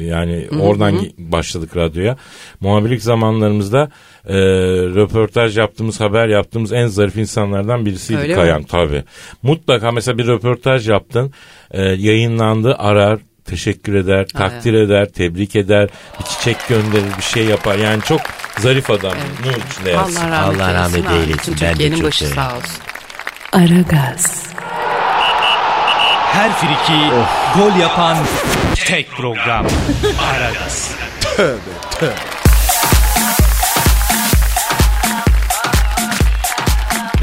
Yani 0.00 0.46
oradan 0.60 0.98
başladık 1.18 1.76
radyoya. 1.76 2.16
Muhabirlik 2.60 3.02
zamanlarımızda 3.02 3.90
e, 4.28 4.34
röportaj 4.94 5.58
yaptığımız, 5.58 6.00
haber 6.00 6.28
yaptığımız 6.28 6.72
en 6.72 6.86
zarif 6.86 7.16
insanlardan 7.16 7.86
birisiydi 7.86 8.20
Öyle 8.20 8.32
mi? 8.32 8.36
Kayan. 8.36 8.62
Tabii. 8.62 9.04
Mutlaka 9.42 9.92
mesela 9.92 10.18
bir 10.18 10.26
röportaj 10.26 10.88
yaptın. 10.88 11.32
e, 11.70 11.82
yayınlandı 11.82 12.74
arar. 12.78 13.18
Teşekkür 13.44 13.94
eder, 13.94 14.26
takdir 14.28 14.74
eder, 14.74 15.08
tebrik 15.12 15.56
eder, 15.56 15.88
bir 16.20 16.24
çiçek 16.24 16.56
gönderir, 16.68 17.16
bir 17.18 17.22
şey 17.22 17.44
yapar. 17.44 17.78
Yani 17.78 18.02
çok 18.02 18.20
zarif 18.58 18.90
adam. 18.90 19.12
İçinde 19.40 19.90
yatsın. 19.90 20.16
Allah 20.16 20.30
rahmet, 20.30 20.60
Allah 20.60 20.74
rahmet 20.74 21.10
eylesin. 21.10 21.30
eylesin. 21.30 21.54
Ben 21.62 21.68
de 21.68 21.72
Türkiye'nin 21.72 21.96
çok 21.96 22.04
başı 22.06 22.26
sağ 22.26 22.56
olsun. 22.56 22.82
Aragaz, 23.52 24.51
Her 26.32 26.50
friki 26.52 27.00
gol 27.54 27.76
yapan 27.80 28.16
tek 28.74 29.10
program. 29.10 29.66
Aragaz. 30.18 30.90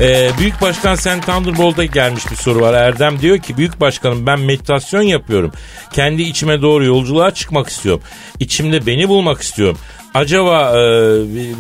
Ee, 0.02 0.30
Büyük 0.40 0.62
Başkan 0.62 0.96
Sen 0.96 1.22
Thunderbolt'a 1.22 1.86
gelmiş 1.86 2.32
bir 2.32 2.36
soru 2.36 2.62
var. 2.62 2.74
Erdem 2.74 3.20
diyor 3.20 3.38
ki 3.38 3.58
Büyük 3.58 3.82
Başkanım 3.82 4.26
ben 4.26 4.40
meditasyon 4.40 5.02
yapıyorum. 5.02 5.52
Kendi 5.94 6.22
içime 6.22 6.62
doğru 6.62 6.86
yolculuğa 6.86 7.32
çıkmak 7.32 7.70
istiyorum. 7.70 8.02
İçimde 8.40 8.86
beni 8.86 9.10
bulmak 9.10 9.42
istiyorum. 9.42 9.78
Acaba 10.14 10.80
e, 10.80 10.84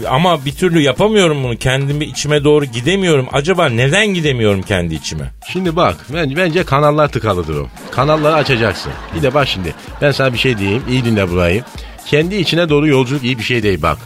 ama 0.10 0.46
bir 0.46 0.56
türlü 0.56 0.82
yapamıyorum 0.82 1.44
bunu. 1.44 1.58
Kendimi 1.58 2.06
içime 2.06 2.44
doğru 2.44 2.66
gidemiyorum. 2.66 3.28
Acaba 3.34 3.70
neden 3.70 4.08
gidemiyorum 4.08 4.62
kendi 4.62 4.96
içime? 4.96 5.32
Şimdi 5.52 5.76
bak 5.76 6.06
bence, 6.14 6.38
bence 6.38 6.64
kanallar 6.64 7.08
tıkalıdır 7.08 7.56
o. 7.56 7.68
Kanalları 7.92 8.36
açacaksın. 8.36 8.92
Bir 9.16 9.22
de 9.22 9.34
bak 9.34 9.48
şimdi 9.48 9.74
ben 10.02 10.12
sana 10.12 10.34
bir 10.34 10.38
şey 10.38 10.58
diyeyim. 10.58 10.84
iyi 10.90 11.06
dinle 11.06 11.30
burayı. 11.32 11.64
Kendi 12.08 12.36
içine 12.36 12.70
doğru 12.70 12.88
yolculuk 12.88 13.24
iyi 13.24 13.38
bir 13.38 13.44
şey 13.44 13.64
değil 13.64 13.82
bak. 13.82 13.98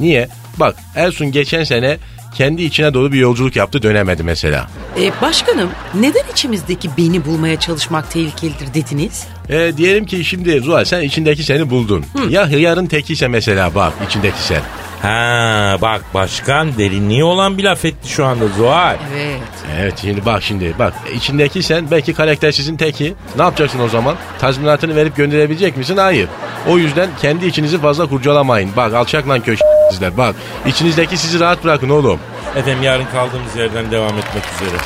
Niye? 0.00 0.28
Bak 0.56 0.76
Ersun 0.96 1.32
geçen 1.32 1.64
sene 1.64 1.96
kendi 2.34 2.62
içine 2.62 2.94
doğru 2.94 3.12
bir 3.12 3.18
yolculuk 3.18 3.56
yaptı 3.56 3.82
dönemedi 3.82 4.22
mesela. 4.22 4.68
Ee, 5.00 5.10
başkanım 5.22 5.70
neden 5.94 6.32
içimizdeki 6.32 6.90
beni 6.98 7.24
bulmaya 7.24 7.60
çalışmak 7.60 8.10
tehlikelidir 8.10 8.74
dediniz? 8.74 9.26
E, 9.48 9.72
diyelim 9.76 10.04
ki 10.06 10.24
şimdi 10.24 10.60
Zuhal 10.60 10.84
sen 10.84 11.00
içindeki 11.02 11.42
seni 11.44 11.70
buldun. 11.70 12.04
Ya 12.28 12.48
hıyarın 12.48 12.86
tekiyse 12.86 13.28
mesela 13.28 13.74
bak 13.74 13.92
içindeki 14.08 14.42
sen. 14.42 14.62
Ha 15.02 15.76
bak 15.82 16.04
başkan 16.14 16.78
derinliği 16.78 17.24
olan 17.24 17.58
bir 17.58 17.64
laf 17.64 17.84
etti 17.84 18.08
şu 18.08 18.24
anda 18.24 18.48
Zuhal. 18.48 18.96
Evet. 19.16 19.40
Evet 19.80 19.94
şimdi 20.00 20.24
bak 20.26 20.42
şimdi 20.42 20.74
bak 20.78 20.94
e, 21.10 21.14
içindeki 21.14 21.62
sen 21.62 21.90
belki 21.90 22.14
karaktersizin 22.14 22.76
teki. 22.76 23.14
Ne 23.36 23.42
yapacaksın 23.42 23.80
o 23.80 23.88
zaman? 23.88 24.16
Tazminatını 24.38 24.96
verip 24.96 25.16
gönderebilecek 25.16 25.76
misin? 25.76 25.96
Hayır. 25.96 26.28
O 26.68 26.78
yüzden 26.78 27.08
kendi 27.22 27.46
içinizi 27.46 27.78
fazla 27.78 28.06
kurcalamayın. 28.06 28.70
Bak 28.76 28.94
alçak 28.94 29.28
lan 29.28 29.40
köşk 29.40 29.62
sizler 29.90 30.16
bak. 30.16 30.34
İçinizdeki 30.66 31.16
sizi 31.16 31.40
rahat 31.40 31.64
bırakın 31.64 31.88
oğlum. 31.90 32.20
Efendim 32.56 32.82
yarın 32.82 33.06
kaldığımız 33.12 33.56
yerden 33.56 33.90
devam 33.90 34.18
etmek 34.18 34.44
üzere. 34.54 34.76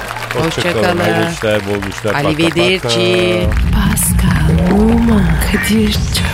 Hoşçakalın. 0.44 0.98
Hayırlı 0.98 1.32
işler, 1.32 1.60
bol 1.60 1.88
işler. 1.90 2.14
Arrivederci. 2.14 2.82
paka. 2.82 3.80
Pascal, 3.80 4.74
Oman, 4.80 5.24
Kadir 5.52 5.92
çok 5.92 6.33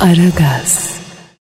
Aragaz. 0.00 0.97